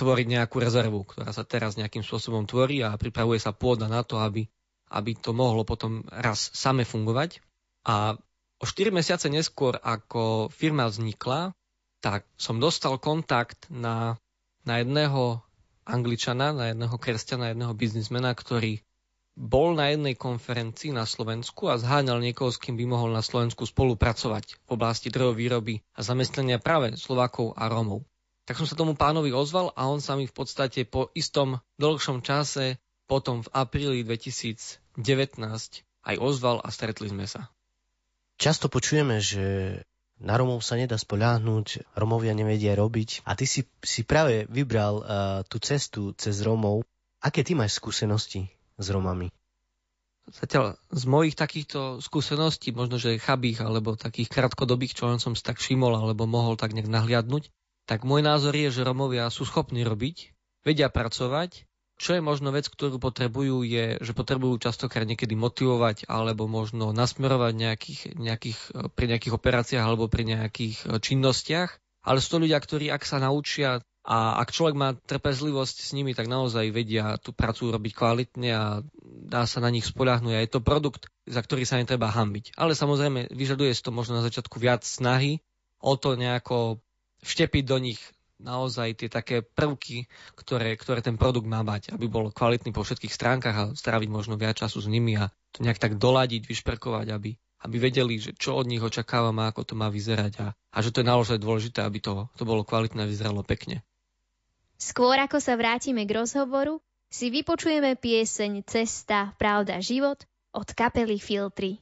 tvoriť 0.00 0.26
nejakú 0.26 0.56
rezervu, 0.56 1.04
ktorá 1.04 1.30
sa 1.30 1.44
teraz 1.44 1.76
nejakým 1.76 2.00
spôsobom 2.00 2.48
tvorí 2.48 2.80
a 2.80 2.96
pripravuje 2.96 3.36
sa 3.36 3.52
pôda 3.52 3.86
na 3.86 4.00
to, 4.00 4.16
aby, 4.16 4.48
aby 4.90 5.12
to 5.16 5.36
mohlo 5.36 5.62
potom 5.68 6.04
raz 6.08 6.50
same 6.56 6.88
fungovať. 6.88 7.44
A 7.84 8.16
o 8.58 8.64
4 8.64 8.90
mesiace 8.90 9.28
neskôr, 9.28 9.76
ako 9.76 10.48
firma 10.48 10.88
vznikla, 10.88 11.52
tak 12.00 12.24
som 12.40 12.56
dostal 12.56 12.96
kontakt 12.96 13.68
na, 13.68 14.16
na 14.64 14.80
jedného 14.80 15.44
Angličana, 15.86 16.50
na 16.50 16.74
jedného 16.74 16.96
kresťana, 16.98 17.54
jedného 17.54 17.72
biznismena, 17.76 18.34
ktorý 18.34 18.82
bol 19.36 19.76
na 19.76 19.92
jednej 19.92 20.16
konferencii 20.16 20.96
na 20.96 21.04
Slovensku 21.04 21.68
a 21.68 21.76
zháňal 21.76 22.24
niekoho, 22.24 22.48
s 22.48 22.56
kým 22.56 22.80
by 22.80 22.88
mohol 22.88 23.12
na 23.12 23.20
Slovensku 23.20 23.68
spolupracovať 23.68 24.56
v 24.64 24.68
oblasti 24.72 25.12
drevovýroby 25.12 25.84
a 25.92 26.00
zamestnania 26.00 26.56
práve 26.56 26.96
Slovákov 26.96 27.52
a 27.52 27.68
Rómov. 27.68 28.00
Tak 28.46 28.62
som 28.62 28.66
sa 28.70 28.78
tomu 28.78 28.94
pánovi 28.94 29.34
ozval 29.34 29.74
a 29.74 29.90
on 29.90 29.98
sa 29.98 30.14
mi 30.14 30.30
v 30.30 30.34
podstate 30.34 30.86
po 30.86 31.10
istom 31.18 31.58
dlhšom 31.82 32.22
čase, 32.22 32.78
potom 33.10 33.42
v 33.42 33.50
apríli 33.50 34.06
2019 34.06 35.02
aj 36.06 36.16
ozval 36.22 36.62
a 36.62 36.70
stretli 36.70 37.10
sme 37.10 37.26
sa. 37.26 37.50
Často 38.38 38.70
počujeme, 38.70 39.18
že 39.18 39.44
na 40.22 40.38
Romov 40.38 40.62
sa 40.62 40.78
nedá 40.78 40.94
spoľahnúť, 40.94 41.92
Romovia 41.98 42.32
nevedia 42.38 42.78
robiť. 42.78 43.26
A 43.26 43.34
ty 43.34 43.50
si, 43.50 43.66
si 43.82 44.06
práve 44.06 44.46
vybral 44.46 44.94
uh, 45.02 45.06
tú 45.44 45.58
cestu 45.58 46.14
cez 46.14 46.38
Romov. 46.46 46.86
Aké 47.18 47.42
ty 47.42 47.58
máš 47.58 47.82
skúsenosti 47.82 48.46
s 48.78 48.86
Romami? 48.88 49.28
Zatiaľ 50.26 50.74
z 50.90 51.04
mojich 51.06 51.34
takýchto 51.38 52.02
skúseností, 52.02 52.74
možno 52.74 52.98
že 52.98 53.18
chabých 53.18 53.62
alebo 53.62 53.94
takých 53.94 54.26
krátkodobých, 54.26 54.98
čo 54.98 55.06
len 55.06 55.22
som 55.22 55.38
si 55.38 55.42
tak 55.42 55.62
všimol 55.62 55.94
alebo 55.94 56.26
mohol 56.26 56.58
tak 56.58 56.74
nejak 56.74 56.90
nahliadnúť, 56.90 57.52
tak 57.86 58.02
môj 58.02 58.20
názor 58.26 58.52
je, 58.52 58.68
že 58.68 58.86
Romovia 58.86 59.30
sú 59.30 59.46
schopní 59.46 59.86
robiť, 59.86 60.34
vedia 60.66 60.90
pracovať 60.90 61.66
čo 61.96 62.12
je 62.12 62.20
možno 62.20 62.52
vec, 62.52 62.68
ktorú 62.68 63.00
potrebujú, 63.00 63.64
je, 63.64 63.96
že 64.04 64.12
potrebujú 64.12 64.60
častokrát 64.60 65.08
niekedy 65.08 65.32
motivovať 65.32 66.04
alebo 66.12 66.44
možno 66.44 66.92
nasmerovať 66.92 67.52
nejakých, 67.56 68.00
nejakých, 68.20 68.58
pri 68.92 69.06
nejakých 69.16 69.32
operáciách 69.32 69.84
alebo 69.84 70.04
pri 70.06 70.28
nejakých 70.28 70.76
eh, 70.84 71.00
činnostiach. 71.00 71.70
Ale 72.06 72.22
sú 72.22 72.38
to 72.38 72.42
ľudia, 72.46 72.60
ktorí 72.62 72.86
ak 72.92 73.02
sa 73.02 73.18
naučia 73.18 73.82
a 74.06 74.38
ak 74.38 74.54
človek 74.54 74.78
má 74.78 74.94
trpezlivosť 74.94 75.76
s 75.82 75.90
nimi, 75.90 76.14
tak 76.14 76.30
naozaj 76.30 76.70
vedia 76.70 77.18
tú 77.18 77.34
prácu 77.34 77.74
robiť 77.74 77.92
kvalitne 77.98 78.50
a 78.54 78.64
dá 79.02 79.42
sa 79.50 79.58
na 79.58 79.74
nich 79.74 79.82
spoľahnúť. 79.82 80.38
A 80.38 80.44
je 80.46 80.52
to 80.54 80.62
produkt, 80.62 81.10
za 81.26 81.42
ktorý 81.42 81.66
sa 81.66 81.82
netreba 81.82 82.14
hambiť. 82.14 82.54
Ale 82.54 82.78
samozrejme, 82.78 83.34
vyžaduje 83.34 83.74
si 83.74 83.82
to 83.82 83.90
možno 83.90 84.22
na 84.22 84.22
začiatku 84.22 84.62
viac 84.62 84.86
snahy 84.86 85.42
o 85.82 85.98
to 85.98 86.14
nejako 86.14 86.78
vštepiť 87.22 87.64
do 87.64 87.78
nich 87.80 88.00
naozaj 88.36 89.00
tie 89.00 89.08
také 89.08 89.40
prvky, 89.40 90.08
ktoré, 90.36 90.76
ktoré 90.76 91.00
ten 91.00 91.16
produkt 91.16 91.48
má 91.48 91.64
mať, 91.64 91.96
aby 91.96 92.04
bol 92.08 92.28
kvalitný 92.28 92.72
po 92.72 92.84
všetkých 92.84 93.12
stránkach 93.12 93.56
a 93.56 93.64
stráviť 93.72 94.08
možno 94.12 94.36
viac 94.36 94.60
času 94.60 94.84
s 94.84 94.88
nimi 94.88 95.16
a 95.16 95.32
to 95.56 95.64
nejak 95.64 95.80
tak 95.80 95.96
doladiť, 95.96 96.44
vyšperkovať, 96.44 97.06
aby, 97.16 97.32
aby 97.64 97.76
vedeli, 97.80 98.20
že 98.20 98.36
čo 98.36 98.60
od 98.60 98.68
nich 98.68 98.84
očakávame, 98.84 99.48
ako 99.48 99.64
to 99.64 99.74
má 99.74 99.88
vyzerať 99.88 100.32
a, 100.44 100.46
a 100.52 100.78
že 100.84 100.92
to 100.92 101.00
je 101.00 101.08
naozaj 101.08 101.40
dôležité, 101.40 101.80
aby 101.80 102.04
to, 102.04 102.28
to 102.36 102.44
bolo 102.44 102.60
kvalitné 102.60 103.08
a 103.08 103.08
vyzeralo 103.08 103.40
pekne. 103.40 103.80
Skôr 104.76 105.16
ako 105.16 105.40
sa 105.40 105.56
vrátime 105.56 106.04
k 106.04 106.20
rozhovoru, 106.20 106.84
si 107.08 107.32
vypočujeme 107.32 107.96
pieseň 107.96 108.68
Cesta, 108.68 109.32
pravda, 109.40 109.80
život 109.80 110.20
od 110.52 110.68
kapely 110.76 111.16
Filtry. 111.16 111.80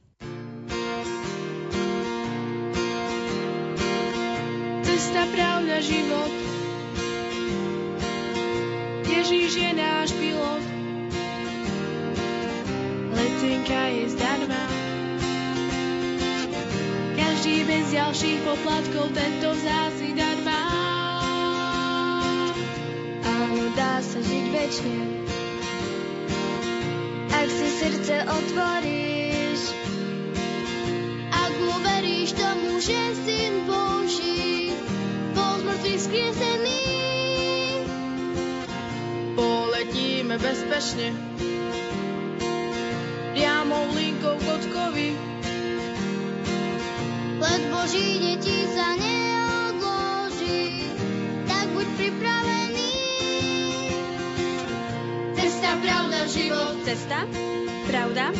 Cesta, 5.15 5.31
pravda, 5.31 5.79
život 5.79 6.31
Ježíš 9.07 9.55
je 9.55 9.71
náš 9.71 10.11
pilot. 10.11 10.63
Letenka 13.15 13.81
je 13.95 14.11
zdarma. 14.11 14.63
Každý 17.15 17.63
bez 17.63 17.95
ďalších 17.95 18.43
poplatkov 18.43 19.15
tento 19.15 19.55
vzácný 19.55 20.19
dar 20.19 20.35
má. 20.43 20.63
Áno, 23.23 23.71
dá 23.71 24.03
sa 24.03 24.19
žiť 24.19 24.45
večne. 24.51 24.99
Ak 27.31 27.47
si 27.55 27.67
srdce 27.71 28.15
otvoríš, 28.19 29.63
ak 31.31 31.53
uveríš 31.55 32.35
tomu, 32.35 32.83
že 32.83 32.99
syn 33.23 33.64
poletíme 40.35 40.51
bezpečne. 40.51 41.07
Priamou 43.31 43.87
linkou 43.95 44.35
kockovi. 44.43 45.15
Let 47.39 47.63
Boží 47.71 48.19
detí 48.19 48.63
sa 48.71 48.95
neodloží, 48.95 50.91
tak 51.47 51.67
buď 51.75 51.87
pripravený. 51.99 52.91
Cesta, 55.35 55.71
pravda, 55.83 56.19
život. 56.31 56.75
Cesta, 56.87 57.19
pravda, 57.91 58.31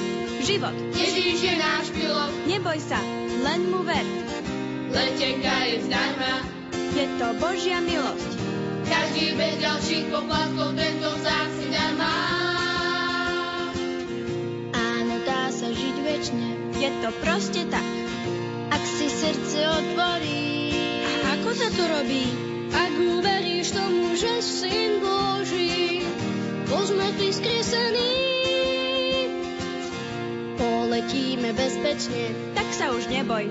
život. 0.43 0.75
Ježíš 0.95 1.43
je 1.43 1.53
náš 1.59 1.85
pilot. 1.91 2.31
Neboj 2.47 2.79
sa, 2.79 2.99
len 3.43 3.67
mu 3.67 3.83
ver. 3.83 4.05
Letenka 4.95 5.55
je 5.67 5.83
zdarma. 5.83 6.33
Je 6.95 7.05
to 7.19 7.27
Božia 7.35 7.83
milosť. 7.83 8.34
Každý 9.15 9.31
bez 9.39 9.55
ďalších 9.63 10.05
poplatkov 10.11 10.75
tento 10.75 11.07
vzácny 11.07 11.71
dar 11.71 11.95
má. 11.95 12.19
Áno, 14.75 15.15
dá 15.23 15.47
sa 15.55 15.71
žiť 15.71 15.95
večne, 16.03 16.47
Je 16.75 16.91
to 16.99 17.15
proste 17.23 17.63
tak. 17.71 17.87
ak 18.75 18.83
si 18.83 19.07
srdce 19.07 19.71
otvorí. 19.71 20.75
A 20.99 21.39
ako 21.39 21.47
sa 21.55 21.71
to 21.71 21.83
robí? 21.95 22.27
Ak 22.75 22.91
uveríš 22.91 23.71
tomu, 23.71 24.19
že 24.19 24.43
syn 24.43 24.99
Boží 24.99 26.03
bol 26.67 26.83
z 26.83 26.91
mŕtvych 26.99 27.35
skriesený, 27.39 28.11
poletíme 30.59 31.55
bezpečne 31.55 32.35
Tak 32.51 32.67
sa 32.67 32.91
už 32.91 33.07
neboj. 33.07 33.47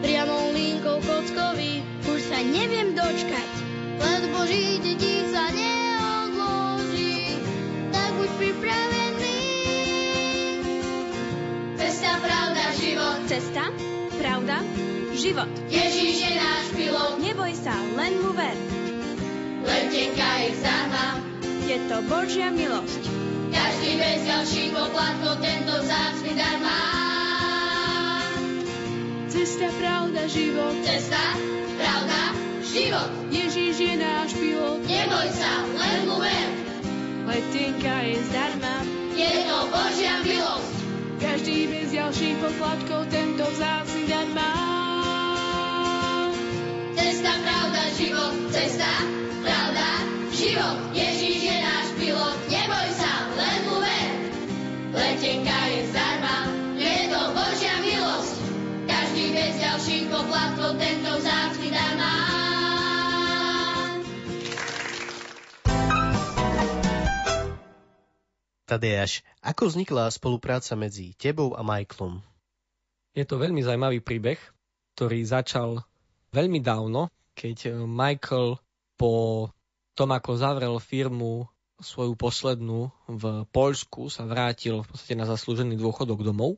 priamou 0.00 0.56
linkou 0.56 1.04
kockovi. 1.04 1.84
Už 2.08 2.20
sa 2.32 2.40
neviem 2.40 2.96
dočkať, 2.96 3.63
Cesta, 13.24 13.66
pravda, 14.20 14.62
život. 15.16 15.50
Ježíš 15.66 16.22
je 16.22 16.32
náš 16.38 16.66
pilot, 16.76 17.18
Neboj 17.18 17.50
sa, 17.56 17.74
len 17.98 18.20
mu 18.22 18.30
ver. 18.30 18.54
letenka 19.64 20.30
je 20.44 20.50
zdarma. 20.60 21.06
Je 21.66 21.78
to 21.90 21.98
Božia 22.06 22.54
milosť. 22.54 23.02
Každý 23.50 23.90
bez 23.96 24.18
ďalších 24.28 24.70
poplatkov 24.70 25.42
tento 25.42 25.72
vzácny 25.82 26.30
dar 26.38 26.56
má. 26.62 26.84
Cesta, 29.32 29.66
pravda, 29.82 30.30
život. 30.30 30.78
Cesta, 30.86 31.34
pravda, 31.74 32.20
život. 32.74 33.10
Ježíš 33.30 33.76
je 33.78 33.94
náš 33.94 34.34
pilot. 34.34 34.82
Neboj 34.82 35.28
sa, 35.30 35.62
len 35.78 35.98
mu 36.10 36.18
ver. 36.18 36.48
Letenka 37.30 37.96
je 38.02 38.18
zdarma. 38.26 38.74
Je 39.14 39.30
to 39.46 39.58
Božia 39.70 40.14
milosť. 40.26 40.74
Každý 41.22 41.70
bez 41.70 41.88
ďalších 41.94 42.36
poplatkov 42.42 43.06
tento 43.14 43.46
vzácny 43.46 44.02
dar 44.10 44.26
má. 44.34 44.52
Cesta, 46.98 47.32
pravda, 47.46 47.82
život. 47.94 48.34
Cesta, 48.50 48.90
pravda, 49.46 49.88
život. 50.34 50.78
Ježíš 50.90 51.40
je 51.46 51.56
náš 51.62 51.86
pilot. 51.94 52.38
Neboj 52.50 52.88
sa, 52.98 53.12
len 53.38 53.58
mu 53.70 53.76
ver. 53.78 54.10
Letenka 54.98 55.58
je 55.70 55.80
zdarma. 55.94 56.36
Je 56.74 56.96
to 57.06 57.20
Božia 57.38 57.74
milosť. 57.86 58.34
Každý 58.90 59.24
bez 59.30 59.52
ďalších 59.62 60.04
poplatkov 60.10 60.74
tento 60.82 61.03
Tadeáš, 68.64 69.20
ako 69.44 69.68
vznikla 69.68 70.08
spolupráca 70.08 70.72
medzi 70.72 71.12
tebou 71.20 71.52
a 71.52 71.60
Michaelom? 71.60 72.24
Je 73.12 73.28
to 73.28 73.36
veľmi 73.36 73.60
zaujímavý 73.60 74.00
príbeh, 74.00 74.40
ktorý 74.96 75.20
začal 75.20 75.84
veľmi 76.32 76.64
dávno, 76.64 77.12
keď 77.36 77.56
eh, 77.68 77.72
Michael 77.84 78.56
po 78.96 79.12
tom, 79.92 80.16
ako 80.16 80.40
zavrel 80.40 80.74
firmu 80.80 81.44
svoju 81.76 82.16
poslednú 82.16 82.88
v 83.04 83.44
Poľsku, 83.52 84.08
sa 84.08 84.24
vrátil 84.24 84.80
v 84.80 84.88
podstate 84.88 85.14
na 85.18 85.28
zaslúžený 85.28 85.76
dôchodok 85.76 86.24
domov, 86.24 86.56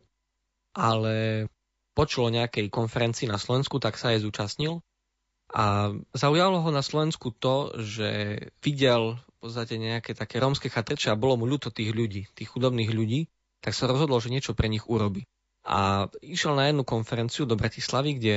ale 0.79 1.49
počul 1.97 2.29
o 2.29 2.35
nejakej 2.35 2.69
konferencii 2.69 3.27
na 3.27 3.41
Slovensku, 3.41 3.81
tak 3.81 3.99
sa 3.99 4.13
jej 4.15 4.23
zúčastnil. 4.23 4.85
A 5.51 5.95
zaujalo 6.13 6.61
ho 6.63 6.71
na 6.71 6.85
Slovensku 6.85 7.33
to, 7.33 7.73
že 7.81 8.39
videl 8.61 9.19
v 9.37 9.39
podstate 9.45 9.77
nejaké 9.77 10.17
také 10.17 10.41
rómske 10.41 10.73
chatrče 10.73 11.13
a 11.13 11.21
bolo 11.21 11.37
mu 11.37 11.45
ľúto 11.45 11.69
tých 11.69 11.93
ľudí, 11.93 12.27
tých 12.33 12.49
chudobných 12.49 12.89
ľudí, 12.89 13.29
tak 13.61 13.77
sa 13.77 13.89
rozhodol, 13.89 14.21
že 14.21 14.33
niečo 14.33 14.57
pre 14.57 14.73
nich 14.73 14.89
urobí. 14.89 15.29
A 15.67 16.07
išiel 16.23 16.55
na 16.55 16.71
jednu 16.71 16.87
konferenciu 16.87 17.45
do 17.45 17.59
Bratislavy, 17.59 18.17
kde 18.17 18.35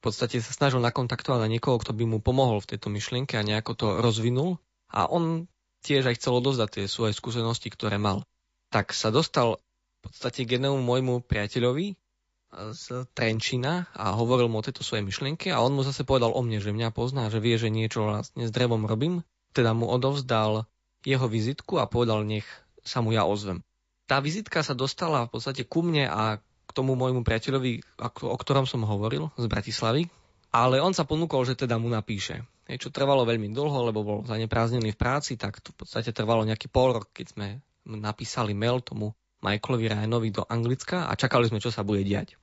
podstate 0.00 0.40
sa 0.40 0.56
snažil 0.56 0.80
nakontaktovať 0.80 1.40
na 1.44 1.48
niekoho, 1.52 1.76
kto 1.76 1.92
by 1.92 2.04
mu 2.08 2.18
pomohol 2.24 2.64
v 2.64 2.74
tejto 2.74 2.88
myšlienke 2.88 3.36
a 3.36 3.44
nejako 3.44 3.72
to 3.76 3.86
rozvinul. 4.00 4.56
A 4.88 5.04
on 5.04 5.44
tiež 5.84 6.08
aj 6.08 6.16
chcel 6.16 6.40
odozdať 6.40 6.68
tie 6.80 6.84
svoje 6.88 7.12
skúsenosti, 7.12 7.68
ktoré 7.68 8.00
mal. 8.00 8.24
Tak 8.72 8.96
sa 8.96 9.12
dostal 9.12 9.60
v 10.00 10.08
podstate 10.08 10.48
k 10.48 10.56
jednému 10.56 10.80
môjmu 10.80 11.20
priateľovi 11.20 12.00
z 12.50 12.84
Trenčina 13.14 13.86
a 13.94 14.16
hovoril 14.16 14.50
mu 14.50 14.58
o 14.58 14.66
tejto 14.66 14.82
svojej 14.82 15.06
myšlienke 15.06 15.54
a 15.54 15.62
on 15.62 15.76
mu 15.76 15.86
zase 15.86 16.02
povedal 16.02 16.34
o 16.34 16.40
mne, 16.42 16.58
že 16.58 16.74
mňa 16.74 16.90
pozná, 16.90 17.28
že 17.30 17.38
vie, 17.38 17.54
že 17.60 17.70
niečo 17.70 18.08
vlastne 18.08 18.48
s 18.48 18.50
drevom 18.50 18.88
robím. 18.88 19.22
Teda 19.50 19.74
mu 19.74 19.90
odovzdal 19.90 20.68
jeho 21.02 21.26
vizitku 21.26 21.80
a 21.80 21.88
povedal, 21.88 22.22
nech 22.22 22.46
sa 22.84 23.00
mu 23.00 23.10
ja 23.10 23.26
ozvem. 23.26 23.64
Tá 24.06 24.18
vizitka 24.18 24.60
sa 24.60 24.74
dostala 24.74 25.26
v 25.26 25.38
podstate 25.38 25.62
ku 25.66 25.86
mne 25.86 26.10
a 26.10 26.22
k 26.40 26.70
tomu 26.70 26.94
môjmu 26.94 27.26
priateľovi, 27.26 27.82
o 28.26 28.36
ktorom 28.38 28.66
som 28.66 28.86
hovoril, 28.86 29.30
z 29.34 29.46
Bratislavy, 29.50 30.06
ale 30.54 30.78
on 30.78 30.94
sa 30.94 31.06
ponúkol, 31.06 31.46
že 31.46 31.58
teda 31.58 31.78
mu 31.78 31.90
napíše. 31.90 32.46
Čo 32.70 32.94
trvalo 32.94 33.26
veľmi 33.26 33.50
dlho, 33.50 33.90
lebo 33.90 34.06
bol 34.06 34.18
zanepráznený 34.22 34.94
v 34.94 35.00
práci, 35.00 35.34
tak 35.34 35.58
to 35.58 35.74
v 35.74 35.82
podstate 35.82 36.14
trvalo 36.14 36.46
nejaký 36.46 36.70
pol 36.70 36.94
rok, 36.94 37.10
keď 37.10 37.26
sme 37.34 37.46
napísali 37.82 38.54
mail 38.54 38.78
tomu 38.78 39.10
Michaelovi 39.42 39.90
Ryanovi 39.90 40.30
do 40.30 40.46
Anglicka 40.46 41.10
a 41.10 41.18
čakali 41.18 41.50
sme, 41.50 41.58
čo 41.58 41.74
sa 41.74 41.82
bude 41.82 42.06
diať. 42.06 42.38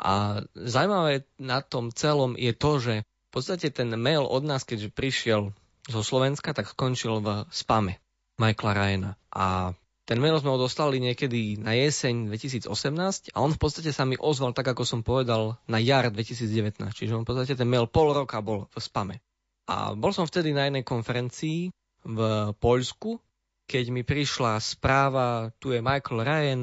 A 0.00 0.42
zaujímavé 0.56 1.28
na 1.38 1.62
tom 1.62 1.94
celom 1.94 2.34
je 2.34 2.50
to, 2.56 2.70
že 2.82 2.94
v 3.06 3.30
podstate 3.30 3.70
ten 3.70 3.94
mail 3.94 4.26
od 4.26 4.42
nás, 4.42 4.66
keďže 4.66 4.90
prišiel 4.90 5.54
zo 5.88 6.02
Slovenska, 6.04 6.52
tak 6.52 6.68
skončil 6.68 7.22
v 7.24 7.48
spame 7.48 8.02
Michaela 8.36 8.72
Ryana. 8.76 9.12
A 9.32 9.72
ten 10.10 10.18
mail 10.18 10.34
sme 10.42 10.50
ho 10.50 10.58
dostali 10.58 10.98
niekedy 10.98 11.62
na 11.62 11.70
jeseň 11.78 12.34
2018 12.34 13.30
a 13.30 13.36
on 13.38 13.54
v 13.54 13.60
podstate 13.62 13.94
sa 13.94 14.02
mi 14.02 14.18
ozval 14.18 14.50
tak, 14.50 14.74
ako 14.74 14.82
som 14.82 15.00
povedal, 15.06 15.54
na 15.70 15.78
jar 15.78 16.10
2019. 16.10 16.82
Čiže 16.90 17.14
on 17.14 17.22
v 17.22 17.28
podstate 17.30 17.54
ten 17.54 17.70
mail 17.70 17.86
pol 17.86 18.10
roka 18.10 18.42
bol 18.42 18.66
v 18.74 18.76
spame. 18.82 19.22
A 19.70 19.94
bol 19.94 20.10
som 20.10 20.26
vtedy 20.26 20.50
na 20.50 20.66
jednej 20.66 20.82
konferencii 20.82 21.70
v 22.02 22.18
Poľsku, 22.58 23.22
keď 23.70 23.84
mi 23.94 24.02
prišla 24.02 24.58
správa, 24.58 25.54
tu 25.62 25.70
je 25.70 25.78
Michael 25.78 26.26
Ryan 26.26 26.62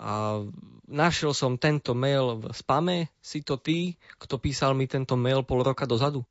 a 0.00 0.40
našiel 0.88 1.36
som 1.36 1.60
tento 1.60 1.92
mail 1.92 2.40
v 2.40 2.44
spame, 2.56 3.12
si 3.20 3.44
to 3.44 3.60
ty, 3.60 4.00
kto 4.16 4.40
písal 4.40 4.72
mi 4.72 4.88
tento 4.88 5.20
mail 5.20 5.44
pol 5.44 5.60
roka 5.60 5.84
dozadu? 5.84 6.24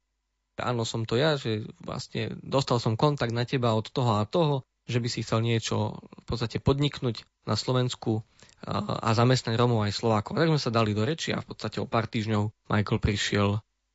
Áno, 0.59 0.87
som 0.87 1.03
to 1.03 1.19
ja, 1.19 1.35
že 1.35 1.67
vlastne 1.83 2.37
dostal 2.39 2.79
som 2.79 2.95
kontakt 2.95 3.35
na 3.35 3.43
teba 3.43 3.75
od 3.75 3.91
toho 3.91 4.19
a 4.19 4.27
toho, 4.27 4.63
že 4.85 5.01
by 5.01 5.07
si 5.09 5.25
chcel 5.25 5.41
niečo 5.41 5.97
v 5.97 6.25
podstate 6.29 6.61
podniknúť 6.61 7.25
na 7.49 7.57
Slovensku 7.57 8.21
a 8.65 9.09
zamestnať 9.13 9.57
Romov 9.57 9.85
aj 9.85 9.97
Slovákov. 9.97 10.37
Tak 10.37 10.49
sme 10.49 10.61
sa 10.61 10.73
dali 10.73 10.93
do 10.93 11.05
reči 11.05 11.33
a 11.33 11.41
v 11.41 11.47
podstate 11.53 11.81
o 11.81 11.89
pár 11.89 12.05
týždňov 12.05 12.71
Michael 12.71 12.99
prišiel 13.01 13.49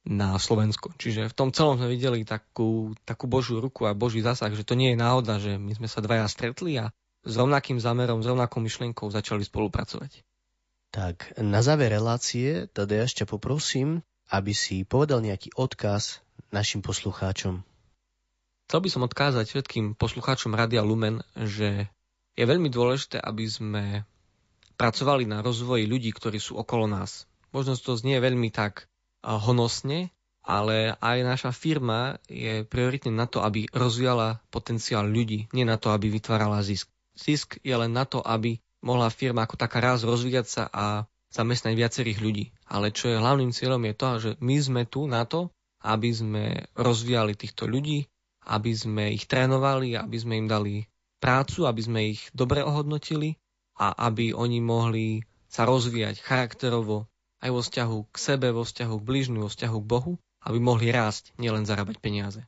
na 0.06 0.38
Slovensko. 0.40 0.94
Čiže 0.96 1.28
v 1.30 1.36
tom 1.36 1.50
celom 1.52 1.76
sme 1.76 1.90
videli 1.90 2.24
takú, 2.24 2.96
takú 3.04 3.28
božiu 3.28 3.60
ruku 3.60 3.84
a 3.84 3.96
boží 3.96 4.24
zasah, 4.24 4.50
že 4.50 4.64
to 4.64 4.78
nie 4.78 4.94
je 4.94 4.98
náhoda, 4.98 5.42
že 5.42 5.60
my 5.60 5.76
sme 5.76 5.88
sa 5.90 6.00
dvaja 6.00 6.26
stretli 6.26 6.80
a 6.80 6.88
s 7.20 7.34
rovnakým 7.36 7.76
zámerom, 7.76 8.24
s 8.24 8.30
rovnakou 8.30 8.64
myšlienkou 8.64 9.12
začali 9.12 9.44
spolupracovať. 9.44 10.24
Tak, 10.90 11.38
na 11.38 11.60
záver 11.62 11.92
relácie, 11.92 12.66
teda 12.72 13.06
ešte 13.06 13.28
poprosím, 13.28 14.02
aby 14.32 14.56
si 14.56 14.82
povedal 14.82 15.20
nejaký 15.22 15.54
odkaz 15.54 16.24
našim 16.48 16.80
poslucháčom. 16.80 17.60
Chcel 18.70 18.80
by 18.80 18.88
som 18.88 19.02
odkázať 19.04 19.46
všetkým 19.50 19.98
poslucháčom 19.98 20.54
Radia 20.54 20.80
Lumen, 20.86 21.20
že 21.36 21.90
je 22.38 22.44
veľmi 22.46 22.70
dôležité, 22.72 23.18
aby 23.18 23.44
sme 23.50 23.84
pracovali 24.80 25.28
na 25.28 25.44
rozvoji 25.44 25.84
ľudí, 25.84 26.14
ktorí 26.14 26.40
sú 26.40 26.56
okolo 26.56 26.88
nás. 26.88 27.28
Možno 27.52 27.76
to 27.76 27.98
znie 27.98 28.22
veľmi 28.22 28.48
tak 28.54 28.86
honosne, 29.26 30.14
ale 30.40 30.96
aj 31.02 31.18
naša 31.20 31.50
firma 31.52 32.16
je 32.30 32.64
prioritne 32.64 33.12
na 33.12 33.28
to, 33.28 33.44
aby 33.44 33.68
rozvíjala 33.74 34.40
potenciál 34.48 35.04
ľudí, 35.04 35.52
nie 35.52 35.68
na 35.68 35.76
to, 35.76 35.92
aby 35.92 36.08
vytvárala 36.08 36.64
zisk. 36.64 36.88
Zisk 37.12 37.60
je 37.60 37.74
len 37.76 37.92
na 37.92 38.08
to, 38.08 38.24
aby 38.24 38.56
mohla 38.80 39.12
firma 39.12 39.44
ako 39.44 39.60
taká 39.60 39.84
raz 39.84 40.00
rozvíjať 40.06 40.46
sa 40.48 40.64
a 40.72 41.04
zamestnať 41.28 41.76
viacerých 41.76 42.18
ľudí. 42.24 42.44
Ale 42.64 42.94
čo 42.94 43.12
je 43.12 43.20
hlavným 43.20 43.52
cieľom 43.52 43.82
je 43.84 43.94
to, 43.94 44.08
že 44.16 44.30
my 44.40 44.56
sme 44.56 44.82
tu 44.88 45.04
na 45.04 45.28
to, 45.28 45.52
aby 45.80 46.10
sme 46.12 46.44
rozvíjali 46.76 47.36
týchto 47.36 47.64
ľudí, 47.64 48.04
aby 48.48 48.72
sme 48.72 49.12
ich 49.12 49.24
trénovali, 49.28 49.96
aby 49.96 50.16
sme 50.16 50.44
im 50.44 50.48
dali 50.48 50.84
prácu, 51.20 51.68
aby 51.68 51.80
sme 51.80 52.00
ich 52.16 52.20
dobre 52.32 52.64
ohodnotili 52.64 53.36
a 53.76 53.92
aby 54.08 54.32
oni 54.32 54.58
mohli 54.60 55.06
sa 55.48 55.64
rozvíjať 55.64 56.20
charakterovo 56.20 57.08
aj 57.40 57.50
vo 57.52 57.60
vzťahu 57.64 57.98
k 58.12 58.16
sebe, 58.16 58.48
vo 58.52 58.64
vzťahu 58.64 58.94
k 59.00 59.06
bližňu, 59.06 59.38
vo 59.44 59.50
vzťahu 59.52 59.78
k 59.80 59.90
Bohu, 59.90 60.12
aby 60.44 60.58
mohli 60.60 60.92
rásť, 60.92 61.32
nielen 61.40 61.64
zarábať 61.64 61.96
peniaze. 62.00 62.40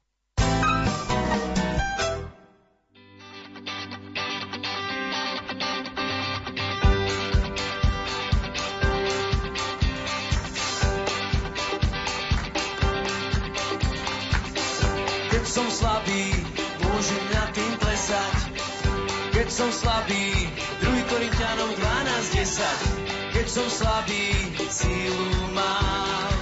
Som 19.53 19.69
slabý, 19.69 20.49
druhý 20.81 21.03
Korintianom 21.12 21.77
12.10. 21.77 23.37
Keď 23.37 23.47
som 23.53 23.69
slabý, 23.69 24.33
sílu 24.73 25.53
mám. 25.53 26.33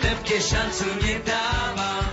Lepke 0.00 0.40
šancu 0.40 0.88
nedávam. 1.04 2.08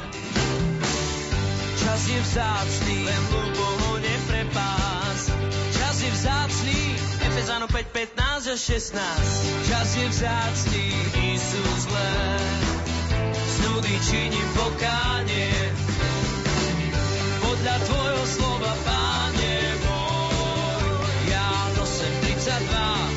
Čas 1.79 2.01
je 2.11 2.19
vzácný, 2.27 3.07
len 3.07 3.21
ľubo 3.31 3.63
ho 3.63 3.91
neprepás. 4.03 5.31
Čas 5.79 5.95
je 6.03 6.11
vzácný, 6.11 6.81
Efezano 7.31 7.71
5, 7.71 7.79
15 8.11 8.51
a 8.51 8.55
16. 8.59 9.71
Čas 9.71 9.87
je 9.95 10.05
vzácný, 10.11 10.87
Isus 11.39 11.83
len. 11.87 12.51
Z 13.31 13.55
nudy 13.63 13.95
činím 14.03 14.47
pokánie. 14.59 15.55
Podľa 17.39 17.75
tvojho 17.87 18.23
slova, 18.27 18.73
Páne 18.83 19.20
32, 22.51 22.67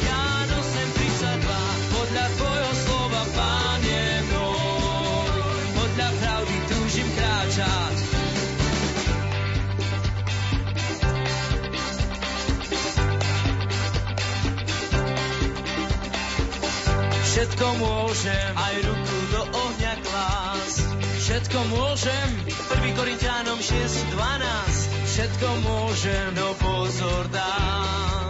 Jano 0.07 0.61
sem 0.63 0.89
32, 0.95 1.91
podľa 1.91 2.27
tvojho 2.39 2.73
slova, 2.87 3.23
Pane 3.35 4.03
môj, 4.31 5.35
podľa 5.75 6.09
pravdy 6.23 6.57
túžim 6.71 7.09
kráčať. 7.19 7.97
Všetko 17.27 17.67
môžem, 17.83 18.51
aj 18.55 18.75
ruku 18.87 19.19
do 19.35 19.43
ohňa 19.51 19.95
klás. 20.07 20.75
Všetko 21.27 21.59
môžem, 21.75 22.29
1. 22.71 22.95
Korintianom 22.95 23.59
6.12. 23.59 24.15
Všetko 25.11 25.49
môžem, 25.67 26.39
no 26.39 26.55
pozor 26.55 27.27
dám. 27.35 28.24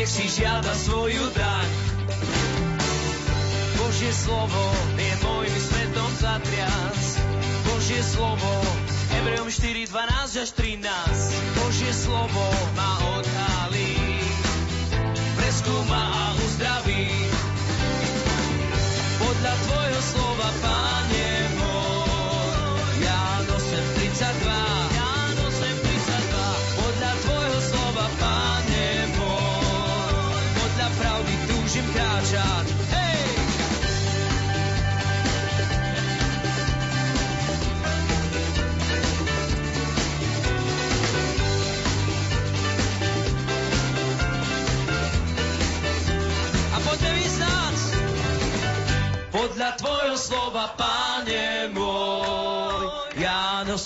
Hriech 0.00 0.16
si 0.16 0.32
žiada 0.32 0.72
svoju 0.80 1.28
daň. 1.36 1.68
Božie 3.76 4.08
slovo 4.16 4.64
je 4.96 5.12
môjim 5.20 5.56
svetom 5.60 6.10
zatrias. 6.16 7.20
Božie 7.68 8.00
slovo, 8.00 8.48
Hebrejom 9.12 9.52
4, 9.52 9.92
12 9.92 10.40
až 10.40 10.50
13. 10.56 10.88
Božie 11.52 11.92
slovo 11.92 12.48
ma 12.80 12.89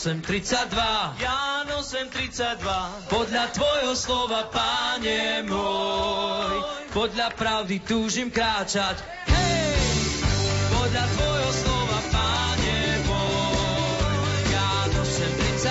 8.32 0.04 1.16
Ján 1.16 1.64
32, 1.64 2.60
Podľa 3.08 3.44
tvojho 3.56 3.96
slova, 3.96 4.52
páne 4.52 5.40
môj 5.48 6.60
Podľa 6.92 7.32
pravdy 7.32 7.80
túžim 7.80 8.28
kráčať. 8.28 9.00
Hej! 9.32 9.80
Podľa 10.76 11.04
tvojho 11.08 11.50
slova, 11.56 12.00
páne 12.12 13.00
môj 13.08 14.44
Ján 14.52 14.92
32, 14.92 15.64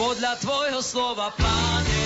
podľa 0.00 0.32
tvojho 0.40 0.80
slova, 0.80 1.28
Pane. 1.36 1.99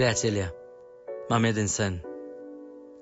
Priatelia, 0.00 0.48
mám 1.28 1.44
jeden 1.44 1.68
sen. 1.68 2.00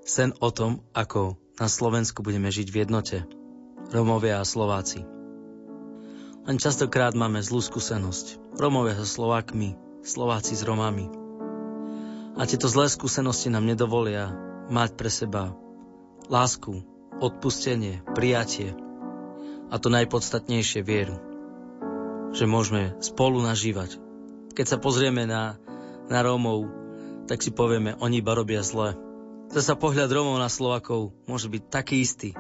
Sen 0.03 0.35
o 0.43 0.51
tom, 0.51 0.83
ako 0.91 1.39
na 1.55 1.71
Slovensku 1.71 2.27
budeme 2.27 2.51
žiť 2.51 2.75
v 2.75 2.79
jednote. 2.83 3.23
Romovia 3.95 4.43
a 4.43 4.43
Slováci. 4.43 5.07
Len 6.43 6.59
častokrát 6.59 7.15
máme 7.15 7.39
zlú 7.39 7.63
skúsenosť. 7.63 8.59
Romovia 8.59 8.99
so 8.99 9.07
Slovákmi, 9.07 9.79
Slováci 10.03 10.59
s 10.59 10.67
Romami. 10.67 11.07
A 12.35 12.43
tieto 12.51 12.67
zlé 12.67 12.91
skúsenosti 12.91 13.47
nám 13.47 13.63
nedovolia 13.63 14.35
mať 14.67 14.99
pre 14.99 15.07
seba 15.07 15.55
lásku, 16.27 16.83
odpustenie, 17.23 18.03
prijatie 18.11 18.75
a 19.71 19.79
to 19.79 19.87
najpodstatnejšie 19.87 20.83
vieru. 20.83 21.15
Že 22.35 22.51
môžeme 22.51 22.99
spolu 22.99 23.39
nažívať. 23.39 24.03
Keď 24.51 24.67
sa 24.67 24.83
pozrieme 24.83 25.31
na, 25.31 25.63
na 26.11 26.27
Rómov, 26.27 26.88
tak 27.29 27.45
si 27.45 27.53
povieme, 27.53 27.93
oni 28.01 28.25
iba 28.25 28.33
robia 28.33 28.65
zle. 28.65 28.97
Zasa 29.53 29.77
pohľad 29.77 30.09
Rómov 30.09 30.41
na 30.41 30.49
Slovakov 30.49 31.13
môže 31.29 31.53
byť 31.53 31.63
taký 31.69 32.01
istý, 32.01 32.33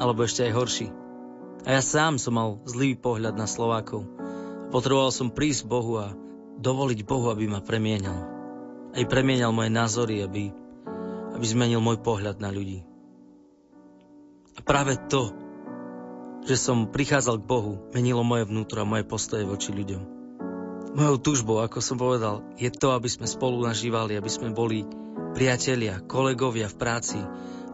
alebo 0.00 0.24
ešte 0.24 0.48
aj 0.48 0.56
horší. 0.56 0.88
A 1.68 1.76
ja 1.76 1.82
sám 1.84 2.16
som 2.16 2.40
mal 2.40 2.56
zlý 2.64 2.96
pohľad 2.96 3.36
na 3.36 3.44
Slovákov. 3.44 4.08
Potreboval 4.72 5.12
som 5.12 5.28
prísť 5.28 5.68
Bohu 5.68 6.00
a 6.00 6.16
dovoliť 6.56 7.04
Bohu, 7.04 7.28
aby 7.28 7.44
ma 7.52 7.60
premienal. 7.60 8.24
Aj 8.96 9.04
premienal 9.04 9.52
moje 9.52 9.68
názory, 9.68 10.24
aby, 10.24 10.48
aby 11.36 11.44
zmenil 11.44 11.84
môj 11.84 12.00
pohľad 12.00 12.40
na 12.40 12.48
ľudí. 12.48 12.80
A 14.56 14.60
práve 14.64 14.96
to, 15.08 15.36
že 16.48 16.56
som 16.56 16.88
prichádzal 16.88 17.44
k 17.44 17.48
Bohu, 17.48 17.92
menilo 17.92 18.24
moje 18.24 18.48
vnútro 18.48 18.80
a 18.80 18.88
moje 18.88 19.04
postoje 19.04 19.44
voči 19.44 19.72
ľuďom. 19.72 20.19
Mojou 20.90 21.22
túžbou, 21.22 21.62
ako 21.62 21.78
som 21.78 21.94
povedal, 21.94 22.42
je 22.58 22.66
to, 22.66 22.90
aby 22.90 23.06
sme 23.06 23.22
spolu 23.22 23.62
nažívali, 23.62 24.18
aby 24.18 24.26
sme 24.26 24.50
boli 24.50 24.82
priatelia, 25.38 26.02
kolegovia 26.02 26.66
v 26.66 26.78
práci, 26.82 27.22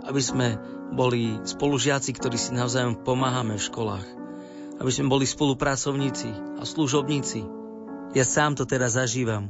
aby 0.05 0.21
sme 0.21 0.61
boli 0.93 1.41
spolužiaci, 1.41 2.13
ktorí 2.13 2.37
si 2.37 2.53
navzájom 2.53 3.01
pomáhame 3.01 3.57
v 3.57 3.67
školách, 3.73 4.07
aby 4.77 4.91
sme 4.93 5.09
boli 5.09 5.25
spolupracovníci 5.25 6.61
a 6.61 6.63
služobníci. 6.69 7.41
Ja 8.13 8.25
sám 8.29 8.53
to 8.61 8.69
teraz 8.69 9.01
zažívam, 9.01 9.49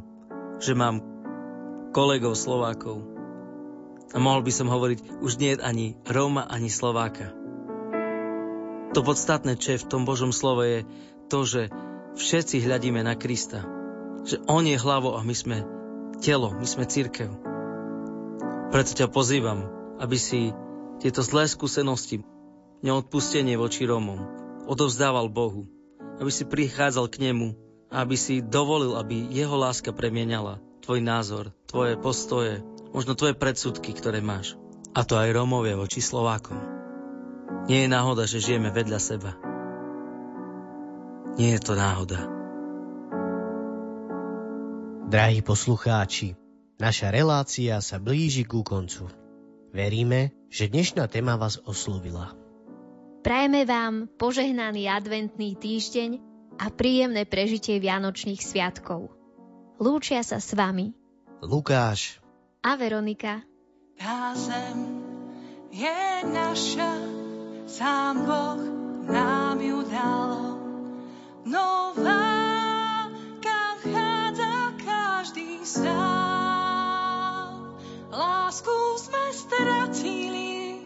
že 0.62 0.78
mám 0.78 1.02
kolegov 1.90 2.38
Slovákov. 2.38 3.02
A 4.14 4.22
mohol 4.22 4.46
by 4.46 4.52
som 4.54 4.70
hovoriť, 4.70 5.18
už 5.18 5.42
nie 5.42 5.58
ani 5.58 5.98
Róma, 6.06 6.46
ani 6.46 6.70
Slováka. 6.70 7.34
To 8.94 9.02
podstatné, 9.02 9.58
čo 9.58 9.74
je 9.74 9.82
v 9.82 9.88
tom 9.90 10.06
Božom 10.06 10.30
slove, 10.30 10.62
je 10.62 10.80
to, 11.26 11.42
že 11.42 11.62
všetci 12.16 12.64
hľadíme 12.64 13.04
na 13.04 13.14
Krista. 13.14 13.62
Že 14.26 14.42
On 14.50 14.64
je 14.64 14.74
hlavou 14.74 15.14
a 15.14 15.22
my 15.22 15.36
sme 15.36 15.62
telo, 16.18 16.50
my 16.56 16.66
sme 16.66 16.88
církev. 16.88 17.30
Preto 18.72 18.90
ťa 18.96 19.06
pozývam, 19.12 19.70
aby 20.02 20.18
si 20.18 20.50
tieto 20.98 21.22
zlé 21.22 21.46
skúsenosti, 21.46 22.24
neodpustenie 22.82 23.54
voči 23.54 23.86
Rómom, 23.86 24.18
odovzdával 24.66 25.30
Bohu, 25.30 25.68
aby 26.18 26.32
si 26.32 26.48
prichádzal 26.48 27.06
k 27.12 27.30
Nemu 27.30 27.54
a 27.92 28.02
aby 28.02 28.16
si 28.18 28.42
dovolil, 28.42 28.98
aby 28.98 29.30
Jeho 29.30 29.54
láska 29.54 29.94
premienala 29.94 30.58
tvoj 30.82 31.02
názor, 31.02 31.44
tvoje 31.66 31.98
postoje, 31.98 32.62
možno 32.94 33.18
tvoje 33.18 33.34
predsudky, 33.34 33.90
ktoré 33.90 34.22
máš. 34.22 34.54
A 34.94 35.02
to 35.02 35.18
aj 35.18 35.34
Rómovia 35.34 35.74
voči 35.74 35.98
Slovákom. 35.98 36.56
Nie 37.66 37.84
je 37.84 37.92
náhoda, 37.92 38.24
že 38.24 38.38
žijeme 38.38 38.70
vedľa 38.70 38.98
seba. 39.02 39.34
Nie 41.36 41.60
je 41.60 41.60
to 41.60 41.76
náhoda. 41.76 42.32
Drahí 45.06 45.44
poslucháči, 45.44 46.32
naša 46.80 47.12
relácia 47.12 47.76
sa 47.84 48.00
blíži 48.00 48.48
ku 48.48 48.64
koncu. 48.64 49.12
Veríme, 49.70 50.32
že 50.48 50.72
dnešná 50.72 51.04
téma 51.12 51.36
vás 51.36 51.60
oslovila. 51.60 52.32
Prajeme 53.20 53.68
vám 53.68 54.08
požehnaný 54.16 54.88
adventný 54.88 55.60
týždeň 55.60 56.10
a 56.56 56.72
príjemné 56.72 57.28
prežitie 57.28 57.84
Vianočných 57.84 58.40
sviatkov. 58.40 59.12
Lúčia 59.76 60.24
sa 60.24 60.40
s 60.40 60.56
vami 60.56 60.96
Lukáš, 61.44 62.16
a 62.64 62.80
Veronika. 62.80 63.44
Tá 64.00 64.32
zem 64.32 65.04
je 65.68 66.00
naša, 66.32 66.92
sám 67.68 68.24
Boh 68.24 68.62
nám 69.04 69.60
ju 69.60 69.84
dal. 69.84 70.55
Nová, 71.46 73.06
kam 73.38 73.78
vchádza 73.78 74.74
každý 74.82 75.62
sám. 75.62 77.46
Lásku 78.10 78.74
sme 78.98 79.24
stratili, 79.30 80.82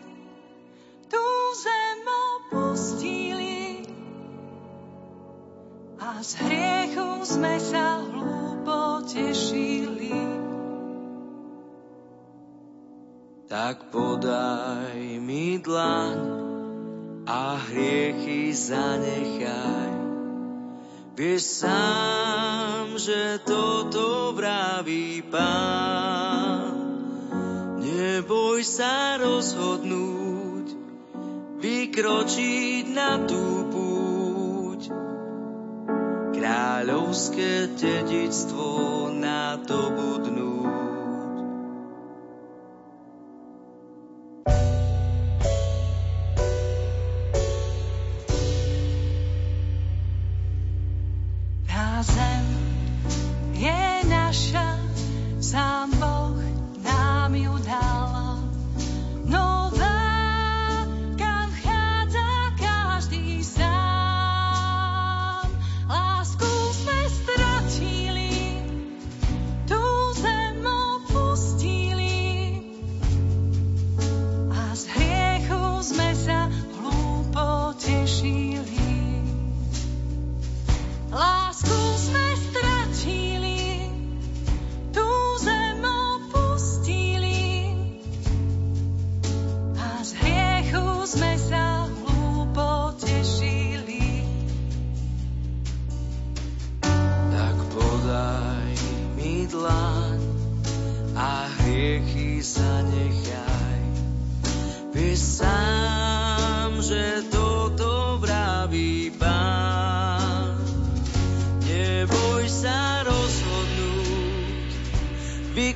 tú 1.08 1.24
zem 1.56 2.04
opustili 2.04 3.88
a 5.96 6.20
z 6.20 6.44
hriechu 6.44 7.08
sme 7.24 7.56
sa 7.56 8.04
hlúpo 8.04 9.08
tešili. 9.08 10.12
Tak 13.48 13.88
podaj 13.88 15.00
mi 15.24 15.56
dlaň 15.56 16.20
a 17.24 17.56
hriechy 17.56 18.52
zanechaj. 18.52 19.99
Vieš 21.10 21.66
sám, 21.66 22.94
že 22.94 23.42
toto 23.42 24.30
vraví 24.30 25.26
pán. 25.26 26.70
Neboj 27.82 28.62
sa 28.62 29.18
rozhodnúť, 29.18 30.70
vykročiť 31.58 32.84
na 32.94 33.26
tú 33.26 33.66
púť. 33.74 34.82
Kráľovské 36.30 37.74
dedičstvo 37.74 39.10
nadobudnúť. 39.10 40.79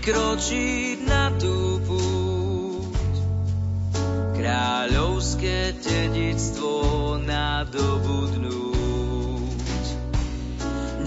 vykročiť 0.05 1.09
na 1.09 1.33
tú 1.40 1.81
púť. 1.81 2.93
Kráľovské 4.37 5.73
dedictvo 5.81 7.17
nadobudnúť. 7.25 8.45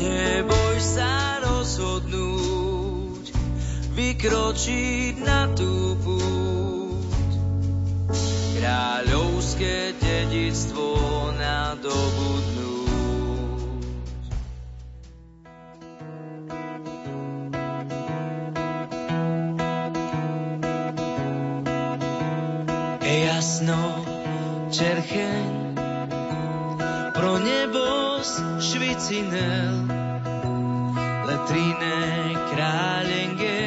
Neboj 0.02 0.76
sa 0.82 1.38
rozhodnúť, 1.46 3.38
vykročiť 3.94 5.22
na 5.22 5.46
tú 5.54 5.94
púť. 6.02 7.30
Kráľovské 8.58 9.94
dedictvo 10.02 10.90
nadobudnúť. 11.38 12.27
jasno 23.08 24.06
čerchen 24.72 25.76
pro 27.14 27.40
nebos 27.40 28.30
švicinel 28.62 29.76
letrine 31.28 32.00
králenge 32.52 33.62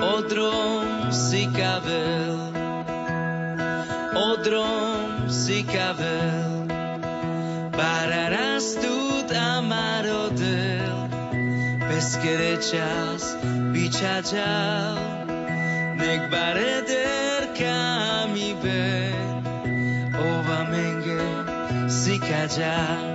odrom 0.00 1.12
si 1.12 1.48
kavel 1.56 2.50
odrom 4.20 5.30
si 5.30 5.62
kavel. 5.62 6.66
Para 7.72 8.22
rastut 8.34 9.30
amarodel 9.32 11.08
peskerechas 11.88 13.24
bichachal 13.72 14.96
nek 16.00 16.20
baredel 16.32 17.29
tebe. 18.60 19.12
Ova 20.16 20.64
menge 20.70 21.20
sikaja. 21.88 23.08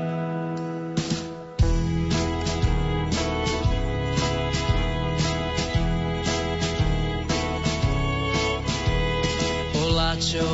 Čo 10.16 10.48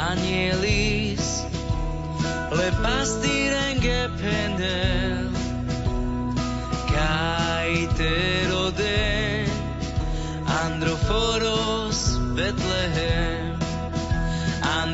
anielis 0.00 1.44
le 2.56 2.68
pastire 2.80 3.76
gepende 3.84 5.07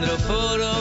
dentro 0.05 0.19
foro. 0.19 0.74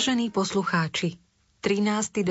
Vážení 0.00 0.30
poslucháči, 0.30 1.16
13. 1.60 2.10